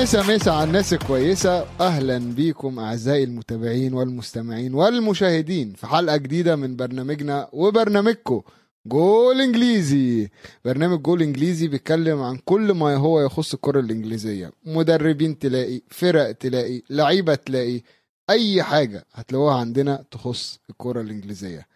[0.00, 1.66] مسا مسا على الناس الكويسة.
[1.80, 8.42] أهلا بيكم أعزائي المتابعين والمستمعين والمشاهدين في حلقة جديدة من برنامجنا وبرنامجكم
[8.86, 10.30] جول إنجليزي.
[10.64, 14.52] برنامج جول إنجليزي بيتكلم عن كل ما هو يخص الكرة الإنجليزية.
[14.64, 17.82] مدربين تلاقي فرق تلاقي لعيبة تلاقي
[18.30, 21.66] أي حاجة هتلاقوها عندنا تخص الكرة الإنجليزية.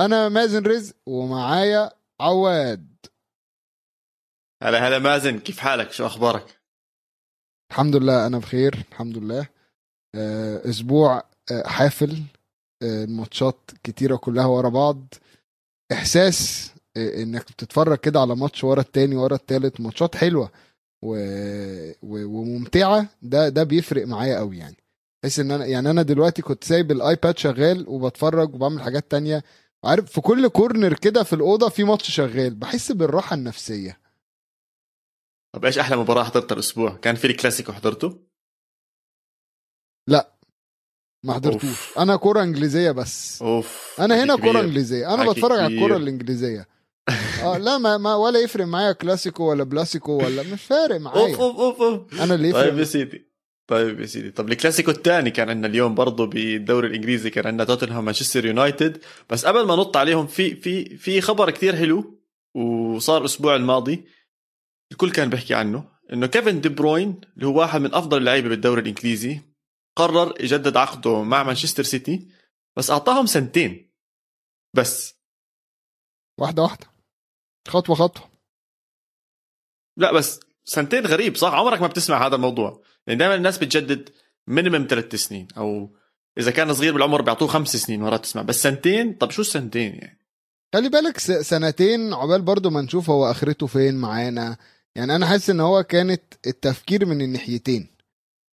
[0.00, 2.96] أنا مازن رزق ومعايا عواد.
[4.62, 6.55] هلا هلا مازن كيف حالك؟ شو أخبارك؟
[7.70, 9.46] الحمد لله أنا بخير الحمد لله.
[10.14, 12.22] آه، أسبوع آه، حافل.
[12.82, 15.14] آه، الماتشات كتيرة كلها ورا بعض.
[15.92, 20.50] إحساس إنك بتتفرج كده على ماتش ورا التاني ورا التالت ماتشات حلوة
[21.02, 21.16] و...
[22.02, 22.24] و...
[22.26, 23.06] وممتعة.
[23.22, 24.76] ده ده بيفرق معايا قوي يعني.
[25.22, 29.44] بحس إن أنا يعني أنا دلوقتي كنت سايب الآيباد شغال وبتفرج وبعمل حاجات تانية.
[29.84, 33.98] عارف في كل corner كده في الأوضة في ماتش شغال بحس بالراحة النفسية.
[35.56, 36.96] طب إيش أحلى مباراة حضرتها الأسبوع.
[37.02, 38.26] كان في الكلاسيكو حضرته؟
[41.26, 41.98] ما حضرتوش.
[41.98, 43.42] أنا كوره إنجليزية بس.
[43.42, 43.96] أوف.
[44.00, 44.60] أنا هنا كبير.
[44.60, 45.14] إنجليزية.
[45.14, 46.02] أنا بتفرج على الكوره كبير.
[46.02, 46.68] الإنجليزية.
[47.42, 51.36] آه لا ما, ما ولا يفرق معايا كلاسيكو ولا بلاسيكو ولا مش فارق معايا.
[51.36, 53.30] أوف أوف أوف أنا اللي طيب يا يفرق سيدي.
[53.66, 54.30] طيب يا سيدي.
[54.30, 58.98] طب الكلاسيكو الثاني كان عندنا اليوم برضه بالدوري الإنجليزي كان عندنا توتنهام مانشستر يونايتد.
[59.30, 62.20] بس قبل ما نط عليهم في في في خبر كتير حلو
[62.54, 64.04] وصار الأسبوع الماضي.
[64.92, 68.80] الكل كان بيحكي عنه إنه كيفن دي بروين اللي هو واحد من أفضل اللعيبة بالدوري
[68.80, 69.40] الإنجليزي
[69.96, 72.28] قرر يجدد عقده مع مانشستر سيتي
[72.76, 73.90] بس أعطاهم سنتين
[74.74, 75.14] بس.
[76.38, 76.86] واحدة واحدة.
[77.68, 78.30] خطوة خطوة.
[79.96, 82.82] لا بس سنتين غريب صح؟ عمرك ما بتسمع هذا الموضوع.
[83.06, 84.10] يعني دائما الناس بتجدد
[84.46, 85.96] مينيمم ثلاث سنين أو
[86.38, 88.42] إذا كان صغير بالعمر بيعطوه خمس سنين مرات تسمع.
[88.42, 90.26] بس سنتين؟ طب شو السنتين يعني؟
[90.74, 94.56] خلي بالك سنتين عقبال برضو ما نشوف هو آخرته فين معانا.
[94.96, 97.96] يعني أنا حاسس إن هو كانت التفكير من الناحيتين.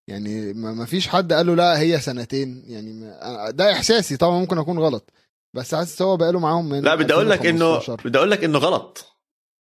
[0.10, 2.64] يعني ما فيش حد قال له لا هي سنتين.
[2.68, 5.10] يعني ما- ده إحساسي طبعا ممكن أكون غلط.
[5.56, 8.08] بس حاسس هو بقاله معاهم من لا بدي أقول لك انه 2015.
[8.10, 9.18] بدي أقول لك إنه غلط.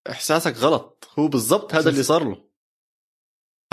[0.09, 1.09] إحساسك غلط.
[1.19, 2.43] هو بالضبط هذا اللي صار له.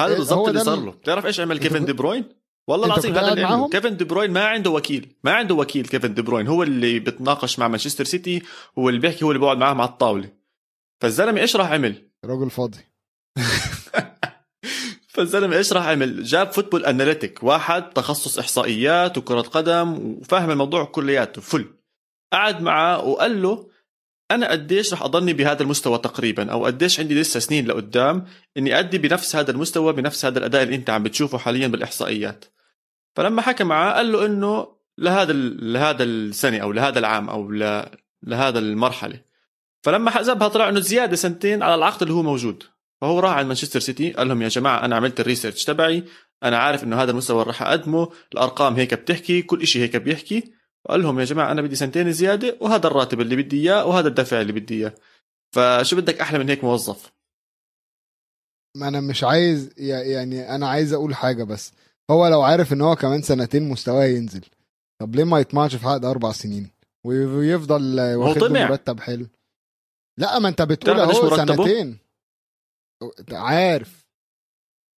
[0.00, 0.91] هذا إيه، بالضبط اللي صار له.
[0.91, 2.25] بتعرف إيش عمل كيفن دي بروين؟
[2.69, 5.16] والله العظيم هذا اللي عمله؟ كيفن دي بروين ما عنده وكيل.
[5.25, 6.47] ما عنده وكيل كيفن دي بروين.
[6.47, 8.42] هو اللي بتناقش مع مانشستر سيتي
[8.78, 10.31] هو اللي بيحكي هو اللي بيقعد معاهم على الطاولة.
[11.03, 12.78] فالزلمة إيش راح عمل؟ راجل فاضي.
[15.08, 21.42] فالزلمة إيش راح عمل؟ جاب football analytic واحد تخصص إحصائيات وكرة قدم وفاهم الموضوع كلياته
[21.42, 21.64] فل
[22.32, 23.70] قعد معه وقال له
[24.30, 28.26] أنا قديش راح أضلني بهذا المستوى تقريبا أو قديش عندي لسه سنين لقدام
[28.56, 32.44] إني أدي بنفس هذا المستوى بنفس هذا الأداء اللي أنت عم بتشوفه حاليا بالإحصائيات
[33.16, 34.68] فلما حكى معاه قال له إنه
[34.98, 37.50] لهذا لهذا السنة أو لهذا العام أو.
[38.22, 39.20] لهذا المرحلة
[39.82, 42.64] فلما حسبها طلع إنه زيادة سنتين على العقد اللي هو موجود
[43.00, 46.04] فهو راح على مانشستر سيتي قال لهم يا جماعة أنا عملت الريسيرش تبعي
[46.42, 50.52] أنا عارف إنه هذا المستوى راح أقدمه الأرقام هيك بتحكي كل شيء هيك بيحكي.
[50.84, 54.40] وقال لهم يا جماعة أنا بدي سنتين زيادة وهذا الراتب اللي بدي إياه وهذا الدفع
[54.40, 54.94] اللي بدي إياه.
[55.54, 57.12] فشو بدك أحلى من هيك موظف؟
[58.76, 61.72] ما أنا مش عايز يع- يعني أنا عايز أقول حاجة بس.
[62.10, 64.44] هو لو عارف إن هو كمان سنتين مستواه ينزل
[65.00, 66.70] طب ليه ما يطمعش في عقد أربع سنين؟
[67.06, 68.38] وي- ويفضل واخد.
[68.70, 69.26] مرتب حلو.
[70.18, 71.12] لا ما أنت بتقول اهو؟
[71.66, 71.98] سنتين.
[73.32, 74.06] عارف.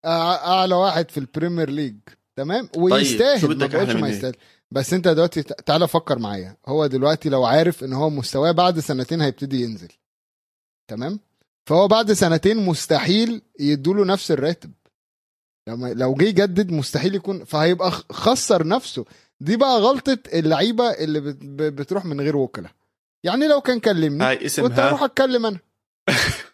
[0.06, 1.96] أعلى واحد في ال Premier League
[2.36, 4.36] تمام؟ ويستاهل شو ما بقولش ما؟ يستاهل.
[4.72, 6.58] بس أنت دلوقتي تعالى فكر معايا.
[6.68, 9.92] هو دلوقتي لو عارف إن هو مستواه بعد سنتين هيبتدي ينزل.
[10.90, 11.20] تمام؟
[11.66, 14.72] فهو بعد سنتين مستحيل يدوله نفس الراتب.
[15.70, 19.06] لما لو جه يجدد مستحيل يكون فهيبقى خسر نفسه.
[19.40, 21.20] دي بقى غلطة اللعيبة اللي
[21.72, 22.72] بتروح من غير وكلاء
[23.26, 25.60] يعني لو كان كلمني كنت اسمها اتكلم أنا.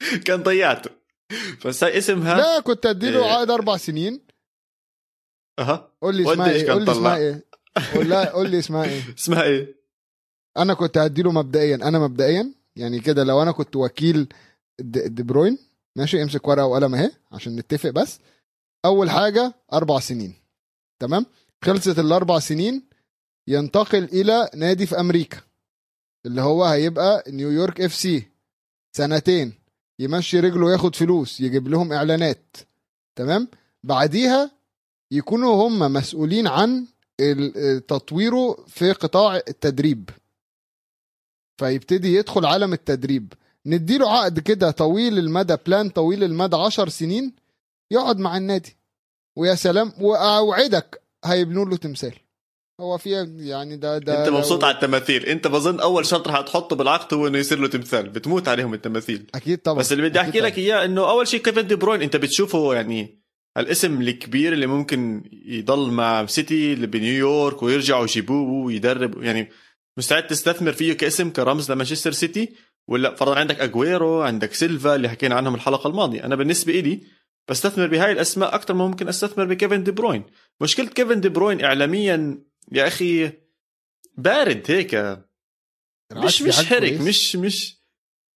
[0.26, 0.90] كان ضيعته.
[1.66, 3.30] بس هاي اسمها؟ لا كنت أديله إيه.
[3.32, 4.20] عقد أربع سنين.
[5.58, 5.92] أها.
[6.02, 7.44] قول لي اسمها إيه قول لي اسمها؟ إيه.
[7.94, 9.14] قول لا قول لي اسمها إيه.
[9.18, 9.76] اسمها إيه؟
[10.56, 11.74] أنا كنت هديله مبدئيا.
[11.74, 14.28] أنا مبدئيا يعني كده لو أنا كنت وكيل
[14.80, 15.58] دي بروين
[15.96, 18.18] ماشي امسك ورقة وقلم أهي عشان نتفق بس.
[18.84, 20.34] أول حاجة أربع سنين.
[21.00, 21.26] تمام؟
[21.64, 22.82] خلصت الأربع سنين
[23.48, 25.40] ينتقل إلى نادي في أمريكا
[26.26, 28.26] اللي هو هيبقى نيويورك FC.
[28.96, 29.52] سنتين.
[29.98, 32.56] يمشي رجله وياخد فلوس يجيب لهم إعلانات
[33.16, 33.48] تمام؟
[33.84, 34.50] بعديها
[35.10, 36.86] يكونوا هم مسؤولين عن
[37.88, 40.10] تطويره في قطاع التدريب.
[41.58, 43.32] فيبتدي يدخل عالم التدريب.
[43.66, 47.32] نديله عقد كده طويل المدى بلان طويل المدى عشر سنين
[47.90, 48.76] يقعد مع النادي.
[49.36, 52.14] ويا سلام وأوعدك هيبنوا له تمثال.
[52.80, 55.26] هو فيها يعني ده ده انت مبسوط لو- على التماثيل.
[55.26, 58.08] انت بظن أول شرط رح تحطه بالعقد هو إنه يصير له تمثال.
[58.08, 59.26] بتموت عليهم التماثيل.
[59.34, 59.78] أكيد طبعا.
[59.78, 63.22] بس اللي بدي أحكي لك إياه إنه أول شيء كيفن دي بروين أنت بتشوفه يعني
[63.58, 69.22] الاسم الكبير اللي ممكن يضل مع سيتي اللي بنيويورك ويرجعوا يجيبوه ويدرب.
[69.22, 69.48] يعني
[69.98, 72.52] مستعد تستثمر فيه كاسم كرمز لمانشستر سيتي؟
[72.88, 76.24] ولا فرضا عندك أجويرو عندك سيلفا اللي حكينا عنهم الحلقة الماضية.
[76.24, 77.00] أنا بالنسبة إلي
[77.48, 80.22] بستثمر بهاي الأسماء أكثر ما ممكن أستثمر بكيفن دي بروين.
[80.60, 82.38] مشكلة كيفن دي بروين اعلاميا
[82.72, 83.32] يا أخي
[84.18, 84.94] بارد هيك
[86.12, 87.00] مش مش حرك.
[87.00, 87.76] مش مش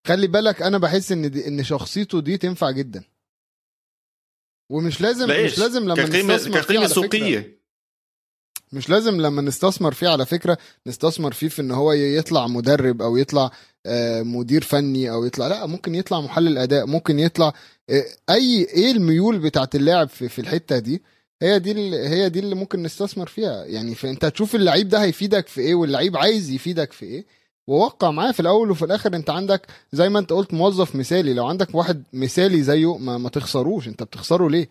[0.06, 3.04] خلي بالك أنا بحس إن دي إن شخصيته دي تنفع جدا
[4.70, 7.60] ومش لازم لإيش؟ مش لازم لما كقيمه نستثمر فيه كقيمة على فكرة.
[8.72, 13.16] مش لازم لما نستثمر فيه على فكرة نستثمر فيه في إن هو يطلع مدرب أو
[13.16, 13.50] يطلع
[13.86, 17.52] آه، مدير فني أو يطلع لا ممكن يطلع محلل أداء ممكن يطلع
[17.90, 21.02] آه، اي إيه الميول بتاعت اللاعب في, في الحتة دي
[21.42, 23.64] هي دي هي دي اللي ممكن نستثمر فيها.
[23.64, 27.24] يعني فانت تشوف اللعيب ده هيفيدك في إيه واللعيب عايز يفيدك في إيه.
[27.66, 31.34] ووقع معاه في الأول وفي الآخر انت عندك زي ما انت قلت موظف مثالي.
[31.34, 33.88] لو عندك واحد مثالي زيه ما, ما تخسروش.
[33.88, 34.68] انت بتخسره ليه؟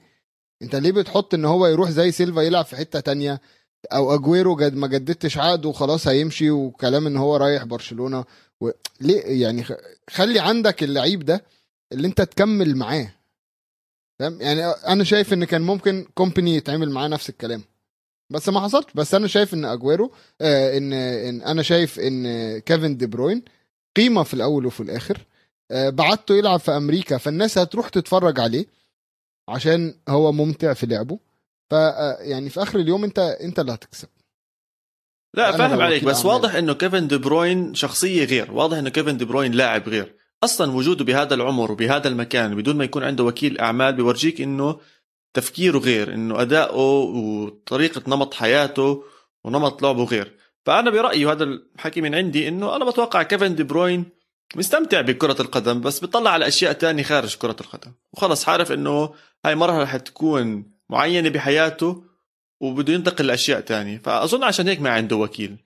[0.62, 3.42] انت ليه بتحط ان هو يروح زي سيلفا يلعب في حتة تانية؟
[3.94, 8.26] أو أجويرو جد ما جددتش عقده وخلاص هيمشي وكلام إن هو رايح برشلونة.
[8.62, 8.70] و...
[9.02, 9.66] ليه يعني
[10.10, 11.44] خلي عندك اللعيب ده
[11.92, 13.14] اللي انت تكمل معاه.
[14.20, 17.64] يعني أنا شايف إن كان ممكن كومباني يتعمل معاه نفس الكلام.
[18.30, 18.86] بس ما حصلش.
[18.96, 20.12] بس أنا شايف إن أجويرو
[20.42, 23.44] آه إن إن أنا شايف إن كيفن دي بروين
[23.98, 25.26] قيمة في الأول وفي الآخر.
[25.72, 28.66] آه بعته يلعب في أمريكا فالناس هتروح تتفرج عليه
[29.50, 31.20] عشان هو ممتع في لعبه.
[31.70, 34.08] ف آه، يعني في آخر اليوم أنت أنت اللي هتكسب.
[35.34, 36.04] لا فاهم عليك.
[36.04, 36.26] بس.
[36.26, 38.52] واضح إنه كيفن دي بروين شخصية غير.
[38.52, 40.16] واضح إنه كيفن دي بروين لاعب غير.
[40.44, 44.80] أصلا وجوده بهذا العمر وبهذا المكان بدون ما يكون عنده وكيل أعمال بيورجيك إنه
[45.34, 49.04] تفكيره غير إنه أداؤه وطريقة نمط حياته
[49.44, 50.32] ونمط لعبه غير.
[50.66, 54.06] فأنا برأيي وهذا الحكي من عندي إنه أنا بتوقع كيفن دي بروين
[54.56, 57.92] مستمتع بكرة القدم بس بيطلع على أشياء تانية خارج كرة القدم.
[58.14, 59.14] وخلص عارف إنه
[59.46, 62.04] هاي مرحلة حتكون معينة بحياته
[62.60, 63.98] وبده ينتقل لأشياء تانية.
[63.98, 65.58] فأظن عشان هيك ما عنده وكيل.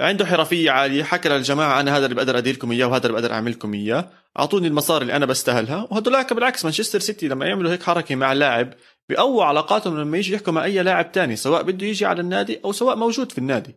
[0.00, 1.02] عنده حرفية عالية.
[1.02, 4.10] حكى للجماعه أنا هذا اللي بقدر أديركم إياه وهذا اللي بقدر أعملكم إياه.
[4.38, 5.88] أعطوني المصاري اللي أنا بستاهلها.
[5.90, 8.74] وهدول بالعكس مانشستر سيتي لما يعملوا هيك حركة مع لاعب
[9.08, 12.72] بيقووا علاقاتهم لما يجي يحكوا مع أي لاعب تاني سواء بده يجي على النادي أو
[12.72, 13.76] سواء موجود في النادي.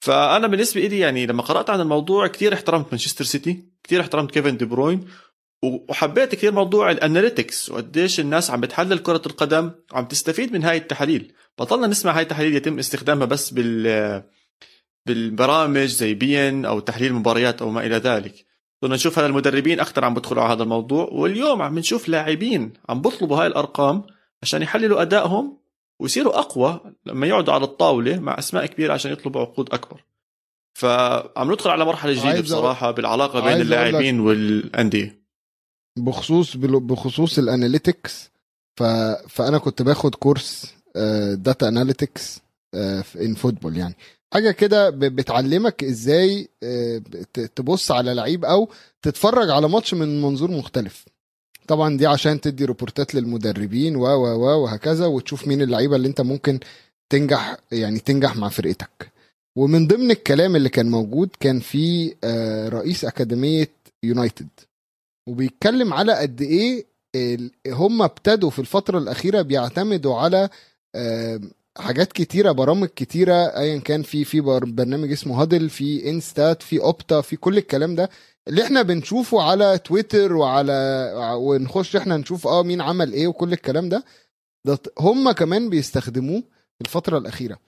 [0.00, 4.56] فأنا بالنسبة لي يعني لما قرأت عن الموضوع كثير احترمت مانشستر سيتي كثير احترمت كيفن
[4.56, 5.08] دي بروين
[5.62, 10.76] وحبيت كثير موضوع ال analytics وقديش الناس عم بتحلل كرة القدم وعم تستفيد من هاي
[10.76, 11.32] التحاليل.
[11.58, 14.22] بطلنا نسمع هاي التحاليل يتم استخدامها بس بال
[15.10, 18.46] بالبرامج زي بي ان أو تحليل مباريات أو ما إلى ذلك.
[18.82, 23.00] صرنا نشوف هذا المدربين أكثر عم بدخلوا على هذا الموضوع واليوم عم نشوف لاعبين عم
[23.00, 24.02] بطلبوا هاي الأرقام
[24.42, 25.58] عشان يحللوا أدائهم
[26.00, 30.04] ويصيروا أقوى لما يقعدوا على الطاولة مع أسماء كبيرة عشان يطلبوا عقود أكبر.
[30.74, 35.20] فعم ندخل على مرحلة جديدة بصراحة بالعلاقة بين اللاعبين والأندية.
[35.98, 38.30] بخصوص بخصوص ال analytics
[38.76, 38.82] ف...
[39.28, 40.74] فأنا كنت باخد كورس
[41.32, 42.40] data analytics
[43.20, 43.94] in football يعني.
[44.32, 47.02] حاجة كده بتعلمك إزاي آه،
[47.56, 48.68] تبص على لعيب أو
[49.02, 51.04] تتفرج على ماتش من منظور مختلف.
[51.66, 56.60] طبعا دي عشان تدي ريبورتات للمدربين و و وهكذا وتشوف مين اللعيبة اللي انت ممكن
[57.10, 59.12] تنجح يعني تنجح مع فرقتك.
[59.56, 63.68] ومن ضمن الكلام اللي كان موجود كان في آه، رئيس أكاديمية
[64.02, 64.48] يونايتد.
[65.28, 66.86] وبيتكلم على قد إيه
[67.66, 70.48] هم ابتدوا في الفترة الأخيرة بيعتمدوا على
[71.80, 76.80] حاجات كتيرة برامج كتيرة ايا كان في في بر- برنامج اسمه هادل في انستات في
[76.80, 78.10] اوبتا في كل الكلام ده.
[78.48, 80.72] اللي إحنا بنشوفه على تويتر وعلى
[81.38, 84.04] ونخش إحنا نشوف آه مين عمل إيه وكل الكلام ده
[84.64, 86.42] ده هم كمان بيستخدموه
[86.80, 87.58] الفترة الأخيرة.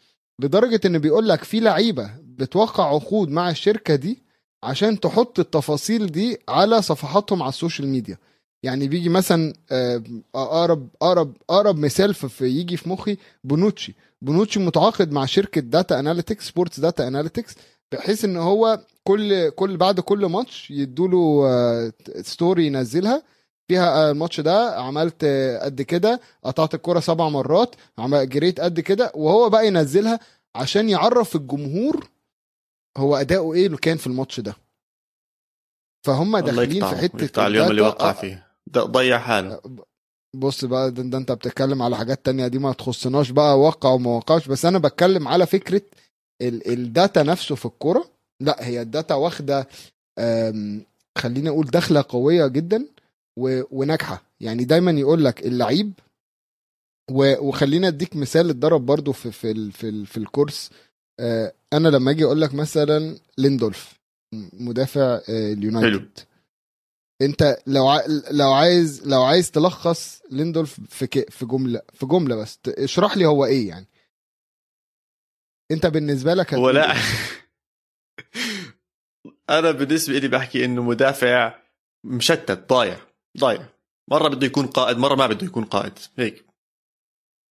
[0.40, 4.23] لدرجة إن بيقول لك في لعيبة بتوقع عقود مع الشركة دي
[4.62, 8.18] عشان تحط التفاصيل دي على صفحاتهم على ال social media.
[8.62, 10.02] يعني بيجي مثلا آه،
[10.35, 13.95] أقرب أقرب أقرب مثال في يجي في مخي بونوتشي.
[14.23, 17.54] بونوتشي متعاقد مع شركة data analytics sports data analytics
[17.92, 21.92] بحيث إن هو كل كل بعد كل ماتش يدوا له
[22.23, 23.23] story ينزلها.
[23.69, 29.12] فيها آه، الماتش ده عملت آه، قد كده قطعت الكرة سبع مرات جريت قد كده
[29.14, 30.21] وهو بقى ينزلها
[30.54, 32.09] عشان يعرف الجمهور
[32.97, 34.57] هو أداؤه إيه اللي كان في الماتش ده.
[36.07, 37.83] فهم داخلين في حتة اليوم اللي.
[37.83, 38.51] وقع آه، فيه.
[38.71, 39.61] ضيع حاله.
[40.35, 44.11] بص بقى ده, ده انت بتتكلم على حاجات تانية دي ما تخصناش بقى وقع وما
[44.11, 45.83] وقعش بس أنا بتكلم على فكرة
[46.42, 48.04] ال ال data نفسه في الكورة.
[48.40, 49.69] لأ هي ال data واخدة
[50.19, 50.83] آم،
[51.19, 52.87] خليني أقول دخلة قوية جدا
[53.38, 54.23] و- وناجحة.
[54.40, 55.92] يعني دايما يقول لك اللعيب
[57.11, 60.71] و- وخلينا أديك مثال اتضرب برضو في في ال في, ال في الكورس.
[61.21, 63.95] آه، أنا لما أجي أقول لك مثلا ليندولف
[64.52, 65.21] مدافع آه،
[65.52, 66.09] اليونايتد.
[67.23, 68.00] انت لو ع...
[68.31, 71.31] لو عايز لو عايز تلخص ليندولف في ك...
[71.31, 73.87] في جملة في جملة بس اشرح لي هو إيه يعني.
[75.71, 76.93] انت بالنسبة لك هو لا.
[76.93, 76.99] إيه؟
[79.59, 81.55] أنا بالنسبة لي بحكي إنه مدافع
[82.05, 83.00] مشتت ضايع
[83.38, 83.69] ضايع.
[84.11, 86.45] مرة بده يكون قائد مرة ما بده يكون قائد هيك.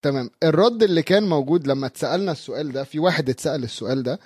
[0.01, 0.29] تمام.
[0.43, 4.19] الرد اللي كان موجود لما اتسألنا السؤال ده في واحد اتسأل السؤال ده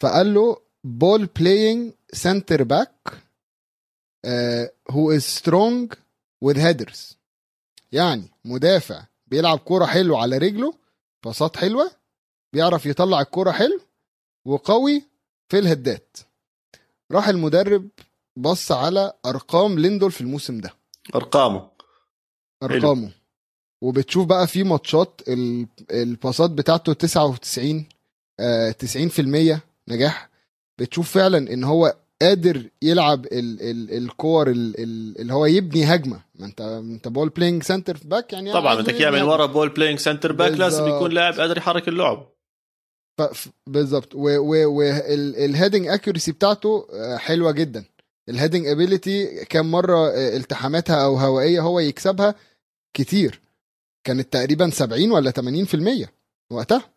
[0.00, 3.21] فقال له ball playing center back
[4.90, 5.92] who is strong
[6.44, 7.14] with headers.
[7.92, 10.74] يعني مدافع بيلعب كورة حلو على رجله
[11.24, 11.90] باصات حلوة
[12.52, 13.80] بيعرف يطلع الكورة حلو
[14.44, 15.02] وقوي
[15.48, 16.16] في الهيدات.
[17.12, 17.88] راح المدرب
[18.36, 20.74] بص على أرقام ليندولف في الموسم ده.
[21.14, 21.70] أرقامه.
[22.62, 23.12] أرقامه.
[23.80, 27.86] وبتشوف بقى في ماتشات ال- الباصات بتاعته 99
[28.40, 30.28] آه 90% نجاح.
[30.78, 36.22] بتشوف فعلا إن هو قادر يلعب ال ال الكور ال ال اللي هو يبني هجمة.
[36.34, 39.28] ما انت انت ball playing center back يعني طبعا بدك اياه يبني من.
[39.28, 40.86] ورا ball playing center back لازم.
[40.86, 42.32] يكون لاعب قادر يحرك اللعب.
[43.66, 44.14] بالظبط.
[44.14, 47.84] وال heading accuracy بتاعته آه، حلوة جدا.
[48.28, 52.34] ال heading ability كام مرة آه، التحاماتها أو هوائية هو يكسبها
[52.94, 53.40] كتير.
[54.04, 56.08] كانت تقريبا 70 ولا 80%
[56.52, 56.92] وقتها.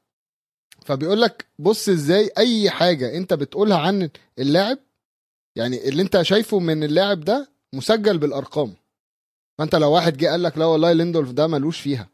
[0.86, 4.78] فبيقول لك بص إزاي أي حاجة أنت بتقولها عن اللاعب
[5.56, 8.76] يعني اللي انت شايفه من اللاعب ده مسجل بالأرقام.
[9.58, 12.10] فانت لو واحد جه قال لك لا والله ليندولف ده ملوش فيها.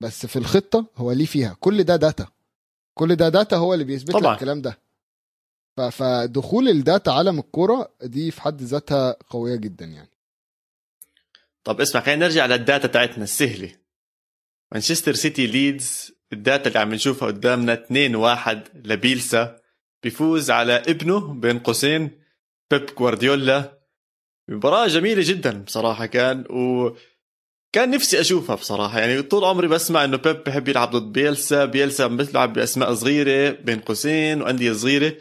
[0.00, 1.56] بس في الخطة هو ليه فيها.
[1.60, 2.28] كل ده data
[2.94, 4.24] كل ده data هو اللي بيثبت لك.
[4.26, 4.78] الكلام ده.
[5.90, 10.10] فدخول ال data عالم الكورة دي في حد ذاتها قوية جدا يعني.
[11.64, 13.72] طب اسمع خلينا نرجع لل data تاعتنا السهلة.
[14.72, 19.60] مانشستر سيتي ليدز ال data اللي عم نشوفها قدامنا 2-1 لبيلسا.
[20.02, 22.10] بيفوز على ابنه بين قوسين
[22.70, 23.78] بيب جوارديولا.
[24.50, 26.90] مباراة جميلة جدا بصراحة كان و
[27.72, 29.00] كان نفسي أشوفها بصراحة.
[29.00, 33.80] يعني طول عمري بسمع إنه بيب بحب يلعب ضد بيلسا بيلسا بيلعب بأسماء صغيرة بين
[33.80, 35.16] قوسين وأندية صغيرة.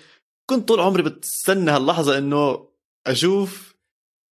[0.50, 2.70] كنت طول عمري بتستنى هاللحظة إنه
[3.08, 3.76] أشوف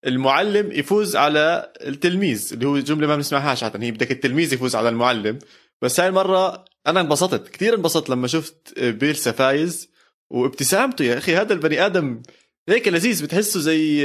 [0.07, 4.89] المعلم يفوز على التلميذ اللي هو جملة ما بنسمعهاش عادة هي بدك التلميذ يفوز على
[4.89, 5.39] المعلم.
[5.83, 9.92] بس هاي المرة أنا انبسطت كثير انبسطت لما شفت بيلسا فايز.
[10.33, 12.23] وابتسامته يا أخي هذا البني آدم
[12.69, 14.05] هيك لذيذ بتحسه زي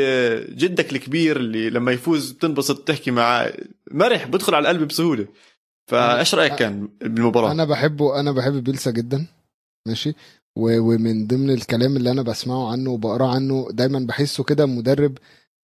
[0.56, 3.54] جدك الكبير اللي لما يفوز بتنبسط تحكي معاه.
[3.92, 5.28] مرح بدخل على القلب بسهولة.
[5.92, 9.28] فإيش رأيك كان بالمباراة؟ أنا بحبه أنا بحب بيلسا جدا.
[9.88, 10.14] ماشي؟
[10.56, 15.18] ومن ضمن الكلام اللي أنا بسمعه عنه وبقرأه عنه دايما بحسه كده مدرب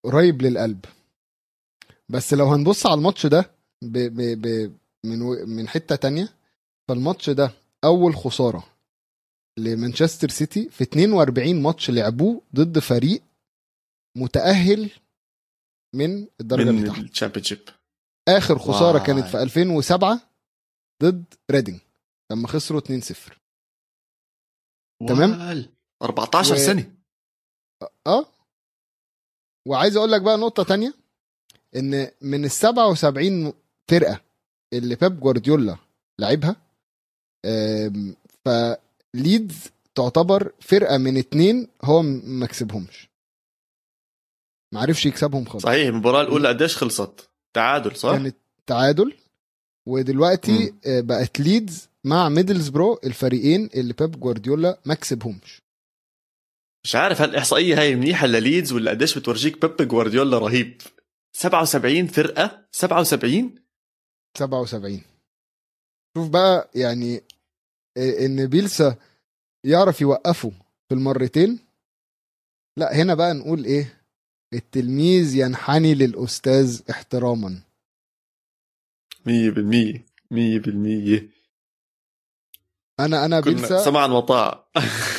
[0.03, 0.85] قريب للقلب.
[2.09, 3.51] بس لو هنبص على الماتش ده
[3.81, 4.71] ب ب ب
[5.05, 5.19] من
[5.55, 6.29] من حتة تانية
[6.87, 7.51] فالماتش ده
[7.83, 8.72] أول خسارة.
[9.57, 13.21] لمانشستر سيتي في 42 ماتش لعبوه ضد فريق
[14.17, 14.89] متأهل
[15.95, 17.59] من الدرجة اللي من الشامبيونشيب
[18.27, 19.05] آخر خسارة واي.
[19.07, 20.19] كانت في 2007
[21.03, 21.79] ضد ريدنج
[22.31, 23.33] لما خسروا 2-0
[25.07, 25.31] تمام.
[25.49, 25.69] وال.
[26.03, 26.91] 14 و- سنة
[28.07, 28.25] آه
[29.67, 30.93] وعايز أقول لك بقى نقطة تانية
[31.75, 33.53] إن من ال 77
[33.89, 34.21] فرقة
[34.73, 35.77] اللي بيب جوارديولا
[36.19, 36.55] لعبها
[37.45, 38.15] آم،
[39.23, 43.09] فليدز تعتبر فرقة من اتنين هو م- ما كسبهمش.
[44.73, 45.63] ما عرفش يكسبهم خالص.
[45.63, 48.35] صحيح المباراة الأولى قديش خلصت؟ تعادل صح؟ كانت
[48.67, 49.13] تعادل.
[49.87, 50.79] ودلوقتي مم.
[50.85, 55.61] آه، بقت ليدز مع ميدلزبرو الفريقين اللي بيب جوارديولا ما كسبهمش.
[56.85, 60.81] مش عارف هل الاحصائيه هاي منيحة لليدز ولا قديش بتورجيك بيب جوارديولا رهيب؟
[61.35, 63.55] 77 فرقة؟ 77
[64.37, 65.01] 77
[66.17, 67.21] شوف بقى يعني
[67.97, 68.95] إن بيلسا
[69.63, 70.51] يعرف يوقفه
[70.89, 71.59] في المرتين؟
[72.77, 74.03] لا هنا بقى نقول إيه؟
[74.53, 77.61] التلميذ ينحني للأستاذ احتراما.
[79.25, 81.23] 100% 100%
[82.99, 84.69] أنا أنا كنا بيلسا سمعا وطاعه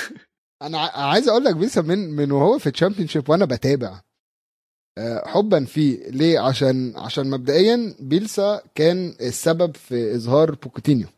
[0.62, 4.00] أنا عايز أقول لك بيلسا من من وهو في الشامبيونشيب وأنا بتابع.
[4.98, 6.08] آه، حبا فيه.
[6.10, 11.08] ليه؟ عشان عشان مبدئيا بيلسا كان السبب في إظهار بوتشيتينو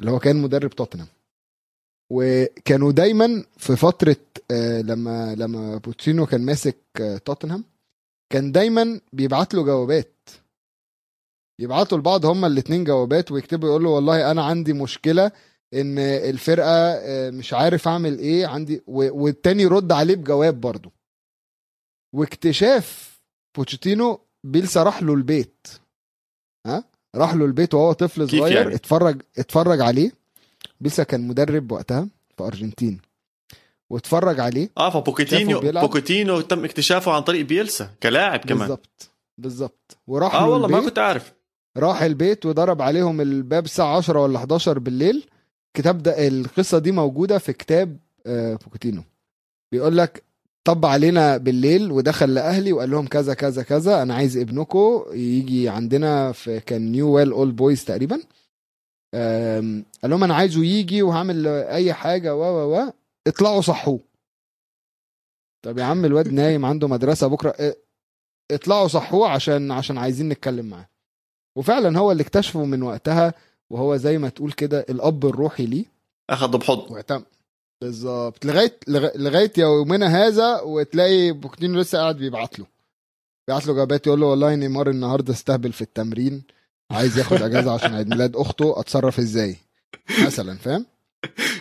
[0.00, 1.08] اللي هو كان مدرب توتنهام.
[2.12, 4.16] وكانوا دايما في فترة
[4.50, 7.64] آه، لما لما بوتشيتينو كان ماسك آه، توتنهام
[8.32, 10.30] كان دايما بيبعت له جوابات.
[11.60, 15.32] يبعتوا لبعض هما الاتنين جوابات ويكتبوا يقول له والله أنا عندي مشكلة
[15.74, 20.90] إن الفرقة آه، مش عارف أعمل إيه عندي والتاني يرد عليه بجواب برضه.
[22.14, 23.20] واكتشاف
[23.56, 25.66] بوتشيتينو بيلسا راح له البيت.
[26.66, 26.84] ها؟
[27.14, 30.12] راح له البيت وهو طفل صغير يعني؟ اتفرج اتفرج عليه.
[30.80, 33.00] بيلسا كان مدرب وقتها في أرجنتين.
[33.90, 34.70] واتفرج عليه.
[34.78, 35.60] آه فبوتشيتينو.
[35.60, 38.58] بوتشيتينو تم اكتشافه عن طريق بيلسا كلاعب كمان.
[38.58, 39.96] بالظبط بالظبط.
[40.06, 41.32] وراح آه له والله ما كنت عارف.
[41.76, 45.26] راح البيت وضرب عليهم الباب الساعة 10 ولا 11 بالليل.
[45.74, 49.02] كتاب ده القصة دي موجودة في كتاب آه، بوتشيتينو
[49.72, 50.22] بيقول لك
[50.64, 56.32] خبط علينا بالليل ودخل لأهلي وقال لهم كذا كذا كذا أنا عايز ابنكم يجي عندنا
[56.32, 58.22] في كان نيويلز أولد بويز تقريبا.
[60.02, 62.92] قال لهم أنا عايزه يجي وهعمل أي حاجة و و و.
[63.26, 64.00] اطلعوا صحوه.
[65.64, 67.76] طب يا عم الواد نايم عنده مدرسة بكرة آه،
[68.50, 70.88] اطلعوا صحوه عشان عشان عايزين نتكلم معاه.
[71.56, 73.34] وفعلا هو اللي اكتشفه من وقتها
[73.70, 75.84] وهو زي ما تقول كده الأب الروحي ليه.
[76.30, 76.92] أخذه بحضن.
[76.94, 77.22] واعتم
[77.82, 78.44] بالظبط.
[78.44, 82.66] لغاية لغ- لغاية يومنا هذا وتلاقي بوكتينو لسه قاعد بيبعت له.
[83.48, 86.42] بيبعت له جوابات يقول له والله نيمار النهارده استهبل في التمرين
[86.90, 89.56] عايز ياخد أجازة عشان عيد ميلاد أخته أتصرف إزاي؟
[90.26, 90.86] مثلا فاهم؟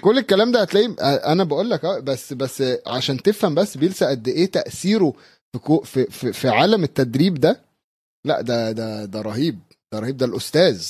[0.02, 0.96] كل الكلام ده هتلاقيه
[1.32, 5.14] أنا بقول لك آه بس بس عشان تفهم بس بيلسا قد إيه تأثيره
[5.54, 7.62] في كو في في, في عالم التدريب ده
[8.26, 9.60] لا ده ده ده رهيب
[9.94, 10.88] ده رهيب ده الأستاذ.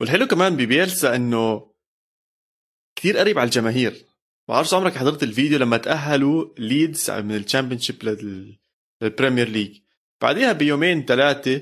[0.00, 1.66] والحلو كمان ببيلسا إنه
[3.04, 3.90] كثير قريب على الجماهير.
[4.48, 8.56] ما بعرفش عمرك حضرت الفيديو لما تأهلوا ليدز من الشامبيونشيب لل-
[9.02, 9.78] للبريمير ليج
[10.22, 11.60] بعدها بيومين ثلاثة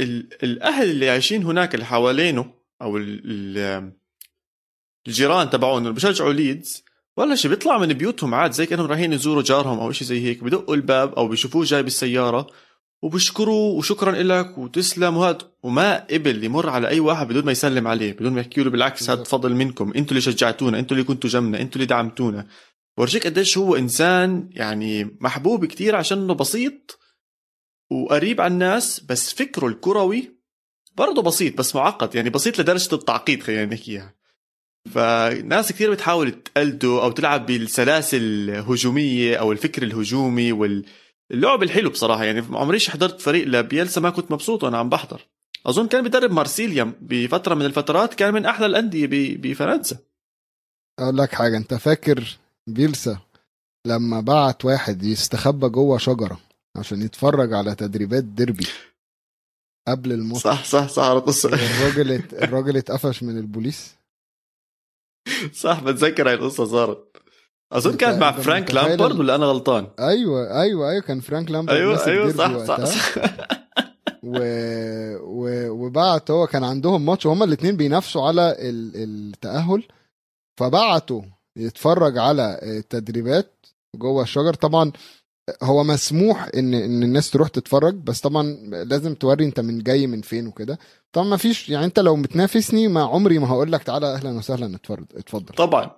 [0.00, 3.92] ال- الأهل اللي عايشين هناك اللي حوالينه ال-
[5.06, 6.84] الجيران تبعونه اللي بشجعوا ليدز
[7.16, 10.44] ولا شي بيطلعوا من بيوتهم عاد زي كأنهم رايحين يزوروا جارهم أو شيء زي هيك
[10.44, 12.46] بدقوا الباب أو بيشوفوه جاي بالسيارة.
[13.02, 15.16] وبشكروا وشكرا لك وتسلم.
[15.16, 18.70] وهذا وما قبل يمر على أي واحد بدون ما يسلم عليه بدون ما يحكي له
[18.70, 19.22] بالعكس هذا.
[19.22, 19.92] فضل منكم.
[19.96, 22.46] أنتوا اللي شجعتونا أنتوا اللي كنتوا جنبنا أنتوا اللي دعمتونا.
[22.98, 26.98] ورجيك قديش هو إنسان يعني محبوب كتير عشان إنه بسيط
[27.90, 30.36] وقريب على الناس بس فكره الكروي
[30.96, 32.14] برضه بسيط بس معقد.
[32.14, 34.16] يعني بسيط لدرجة التعقيد خلينا نحكيها
[34.94, 40.52] فناس كثير بتحاول تقلده أو تلعب بالسلاسل الهجومية أو الفكر الهجومي
[41.30, 42.24] واللعب الحلو بصراحة.
[42.24, 45.26] يعني ما عمريش حضرت فريق لبيلسا ما كنت مبسوط وأنا عم بحضر.
[45.66, 49.96] أظن كان بيدرب مارسيليا بفترة من الفترات كان من أحلى الأندية بفرنسا.
[50.98, 53.18] أقول لك حاجة أنت فاكر بيلسا
[53.86, 56.40] لما بعت واحد يستخبى جوه شجرة
[56.76, 58.66] عشان يتفرج على تدريبات ديربي
[59.88, 63.94] قبل الماتش صح صح صح على قصه الراجل الراجل اتقفش من البوليس؟
[65.52, 67.16] صح بتذكر هاي القصة صارت.
[67.72, 72.06] أظن كانت مع فرانك لامبارد ولا أنا غلطان أيوه أيوه أيوه كان فرانك لامبارد أيوه
[72.06, 72.84] أيوه صح صح.
[72.84, 73.12] صح.
[74.22, 74.38] و...
[75.20, 75.70] و...
[75.70, 78.92] وبعت هو كان عندهم ماتش وهما الاثنين بينافسوا على ال...
[78.96, 79.82] التأهل
[80.60, 81.22] فبعتوا
[81.56, 84.92] يتفرج على التدريبات جوه الشجر طبعا
[85.62, 88.42] هو مسموح ان إن الناس تروح تتفرج بس طبعا
[88.84, 90.78] لازم توري أنت من جاي من فين وكده.
[91.12, 94.76] طبعا ما فيش يعني أنت لو بتنافسني ما عمري ما هقول لك تعالى أهلا وسهلا
[94.76, 95.54] اتفرج اتفضل.
[95.54, 95.90] طبعا.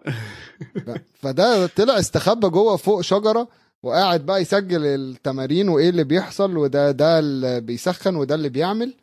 [1.15, 3.49] فده طلع استخبى جوه فوق شجرة
[3.83, 8.95] وقاعد بقى يسجل التمارين وإيه اللي بيحصل وده ده اللي بيسخن وده اللي بيعمل.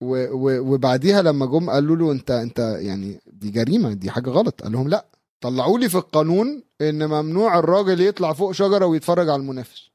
[0.00, 4.62] و و وبعديها لما جم قالوا له أنت أنت يعني دي جريمة دي حاجة غلط.
[4.62, 5.06] قال لهم لأ.
[5.42, 9.90] طلعوا لي في القانون إن ممنوع الراجل يطلع فوق شجرة ويتفرج على المنافس.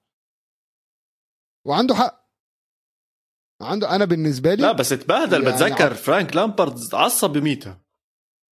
[1.66, 2.28] وعنده حق.
[3.62, 7.82] عنده أنا بالنسبة لي لا بس اتبهدل يعني بتذكر فرانك لامبرد عصب بميتها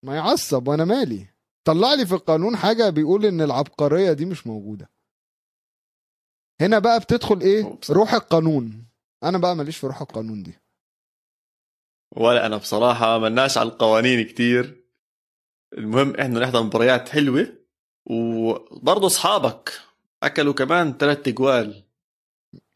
[0.04, 1.28] ما يعصب وأنا مالي.
[1.68, 4.90] طلع لي في القانون حاجة بيقول إن العبقرية دي مش موجودة.
[6.62, 7.80] هنا بقى بتدخل إيه.
[7.90, 8.88] روح القانون.
[9.24, 10.60] أنا بقى ماليش في روح القانون دي.
[12.16, 14.85] ولا أنا بصراحة ملناش على القوانين كتير.
[15.78, 17.48] المهم إحنا نحضر مباريات حلوة
[18.06, 19.74] وبرضه أصحابك
[20.24, 21.84] أكلوا كمان ثلاث اجوال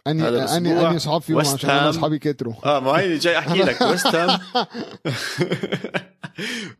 [0.07, 1.89] اني اني أني أصحاب فيهم عشان أنا.
[1.89, 2.53] أصحابي كتروا.
[2.65, 3.81] آه ما هي جاي أحكي لك.
[3.81, 4.39] ويست هام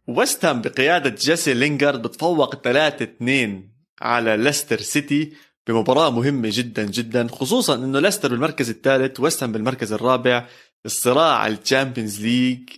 [0.08, 3.70] ويست هام بقيادة جيسي لينجارد بتفوق 3 2
[4.02, 5.34] على ليستر سيتي
[5.68, 10.48] بمباراة مهمة جدا جدا خصوصا إنه ليستر بالمركز الثالث ويست هام بالمركز الرابع
[10.86, 12.70] الصراع على الشامبيونز ليج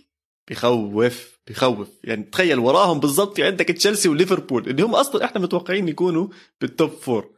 [0.50, 5.88] بخوف بخوف يعني تخيل وراهم بالضبط في عندك تشيلسي وليفربول اللي هم أصلا إحنا متوقعين
[5.88, 6.28] يكونوا
[6.60, 7.30] بال top four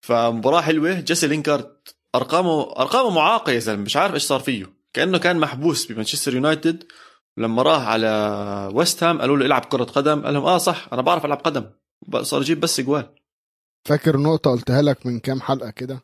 [0.00, 1.78] فمباراة حلوة جيسي لينجارد
[2.14, 4.72] أرقامه أرقامه معاقة يا زلمة مش عارف إيش صار فيه.
[4.92, 6.84] كأنه كان محبوس بمانشستر يونايتد.
[7.36, 8.08] لما راح على
[8.74, 10.22] ويست هام قالوا له إلعب كرة قدم.
[10.22, 11.64] قال لهم آه صح أنا بعرف ألعب قدم.
[12.22, 13.14] صار يجيب بس اجوال
[13.88, 16.00] فاكر نقطة قلتها لك من كام حلقة كده؟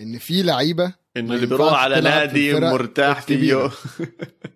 [0.00, 3.70] إن في لعيبة انه اللي بيروح على نادي مرتاح فيه.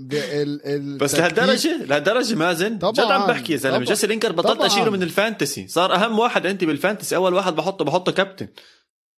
[0.00, 2.92] ال ال بس لهالدرجه لهالدرجة مازن طبعاً.
[2.92, 3.84] جد عم بحكي يا زلمه.
[3.84, 4.60] جيسي لينجارد بطلت.
[4.60, 8.48] أشيله من ال fantasy صار أهم واحد عندي بال fantasy أول واحد بحطه بحطه كابتن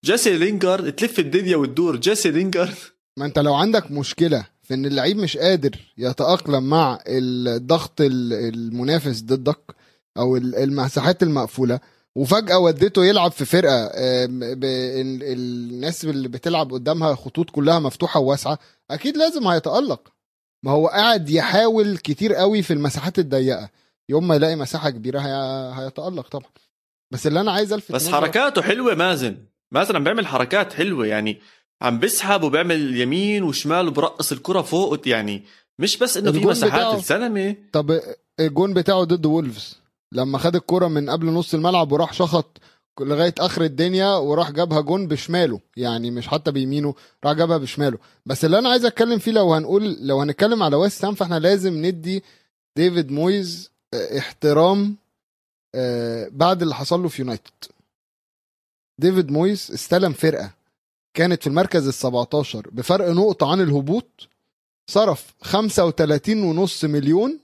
[0.04, 2.74] جيسي لينجارد تلف الدنيا وتدور جيسي لينجارد
[3.16, 9.20] ما أنت لو عندك مشكلة في إن اللعيب مش قادر يتأقلم مع الضغط ال- المنافس
[9.20, 9.60] ضدك
[10.18, 11.80] أو ال- المساحات المقفولة
[12.14, 13.90] وفجأة وديته يلعب في فرقة
[15.22, 18.58] الناس اللي بتلعب قدامها خطوط كلها مفتوحة وواسعة
[18.90, 20.12] أكيد لازم هيتألق
[20.64, 23.68] ما هو قاعد يحاول كتير قوي في المساحات الضيقة.
[24.08, 25.32] يوم ما يلاقي مساحة كبيرة هي...
[25.84, 26.50] هيتألق طبعا.
[27.12, 29.36] بس اللي أنا عايز ألفت بس حركاته حلوة مازن.
[29.72, 31.40] مازن عم بيعمل حركات حلوة يعني
[31.82, 35.42] عم بسحب وبيعمل يمين وشمال وبرقص الكرة فوق يعني
[35.78, 37.56] مش بس إنه في مساحات بتاعه- الزلمة.
[37.72, 38.00] طب
[38.40, 39.78] الجون بتاعه ضد وولفز.
[40.12, 42.58] لما خد الكرة من قبل نص الملعب وراح شخط
[43.02, 45.60] لغاية آخر الدنيا وراح جابها جون بشماله.
[45.76, 47.98] يعني مش حتى بيمينه راح جابها بشماله.
[48.26, 51.86] بس اللي أنا عايز أتكلم فيه لو هنقول لو هنتكلم على ويست هام فإحنا لازم
[51.86, 52.22] ندي
[52.76, 54.96] ديفيد مويز آه، احترام
[55.74, 57.64] آه، بعد اللي حصل له في يونايتد.
[58.98, 60.50] ديفيد مويز استلم فرقة
[61.14, 64.28] كانت في المركز ال 17 بفرق نقطة عن الهبوط
[64.90, 67.38] صرف 35 ونص مليون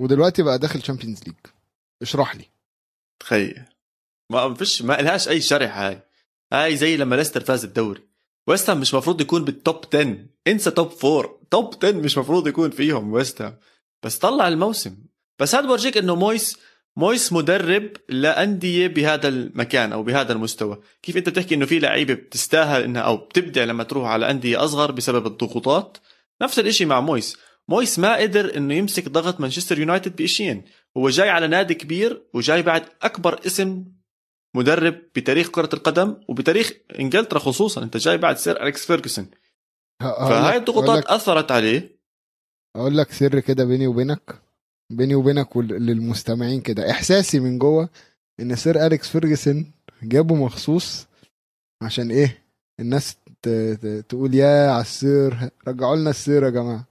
[0.00, 1.34] ودلوقتي بقى داخل تشامبيونز ليج
[2.02, 2.44] اشرح لي.
[3.20, 3.64] تخيل.
[4.30, 6.02] ما فيش ما لهاش أي شرح هاي.
[6.52, 8.00] هاي زي لما ليستر فاز الدوري.
[8.46, 10.16] ويست مش مفروض يكون بال top 10
[10.46, 13.52] انسى top 4 top 10 مش مفروض يكون فيهم ويست
[14.02, 14.96] بس طلع الموسم.
[15.38, 16.58] بس هذا بورجيك إنه مويس
[16.96, 20.80] مويس مدرب لأندية بهذا المكان أو بهذا المستوى.
[21.02, 24.92] كيف أنت بتحكي إنه في لعيبة بتستاهل إنها أو بتبدع لما تروح على أندية أصغر
[24.92, 25.98] بسبب الضغوطات؟
[26.42, 27.36] نفس الإشي مع مويس.
[27.68, 30.64] مويس ما قدر إنه يمسك ضغط مانشستر يونايتد بشيئين
[30.96, 33.84] هو جاي على نادي كبير وجاي بعد أكبر اسم
[34.56, 37.82] مدرب بتاريخ كرة القدم وبتاريخ إنجلترا خصوصا.
[37.82, 39.30] أنت جاي بعد سير أليكس فيرجسون.
[40.00, 42.00] فهاي الضغوطات أثرت عليه.
[42.76, 44.42] أقول لك سر كده بيني وبينك.
[44.92, 46.90] بيني وبينك وللمستمعين كده.
[46.90, 47.88] إحساسي من جوه
[48.40, 51.06] إن سير أليكس فيرجسون جابه مخصوص
[51.82, 52.44] عشان إيه؟
[52.80, 53.16] الناس.
[54.08, 55.50] تقول يا على السير.
[55.68, 56.86] رجعوا لنا السير يا جماعة.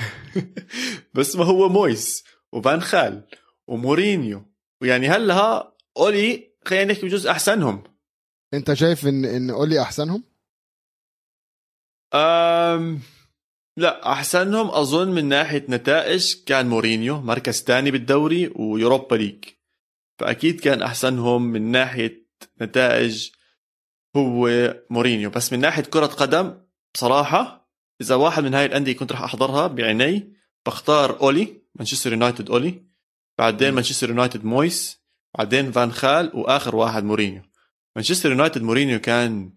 [1.14, 3.22] بس ما هو مويس وفان خال
[3.68, 4.42] ومورينيو.
[4.82, 7.84] ويعني هلا اولي خلينا نحكي بجوز أحسنهم.
[8.54, 10.24] أنت شايف ان إن اولي أحسنهم؟
[12.14, 13.00] أم
[13.76, 19.44] لا أحسنهم أظن من ناحية نتائج كان مورينيو مركز ثاني بالدوري ويوروبا ليج.
[20.18, 22.26] فأكيد كان أحسنهم من ناحية
[22.62, 23.30] نتائج
[24.16, 24.48] هو
[24.90, 25.30] مورينيو.
[25.30, 26.60] بس من ناحية كرة قدم
[26.94, 32.86] بصراحة إذا واحد من هاي الأندية كنت راح أحضرها بعيني بختار أولي مانشستر يونايتد أولي
[33.38, 35.05] بعدين مانشستر يونايتد مويس.
[35.38, 37.42] بعدين فان خال وآخر واحد مورينيو.
[37.96, 39.50] مانشستر يونايتد مورينيو كان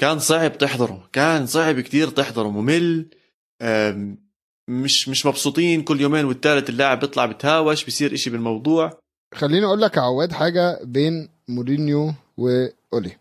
[0.00, 3.06] كان صعب تحضره كان صعب كتير تحضره ممل
[4.68, 8.98] مش مش مبسوطين كل يومين والثالث اللاعب بيطلع بتهاوش بيصير إشي بالموضوع.
[9.34, 13.16] خليني أقول لك عواد حاجة بين مورينيو وأولي.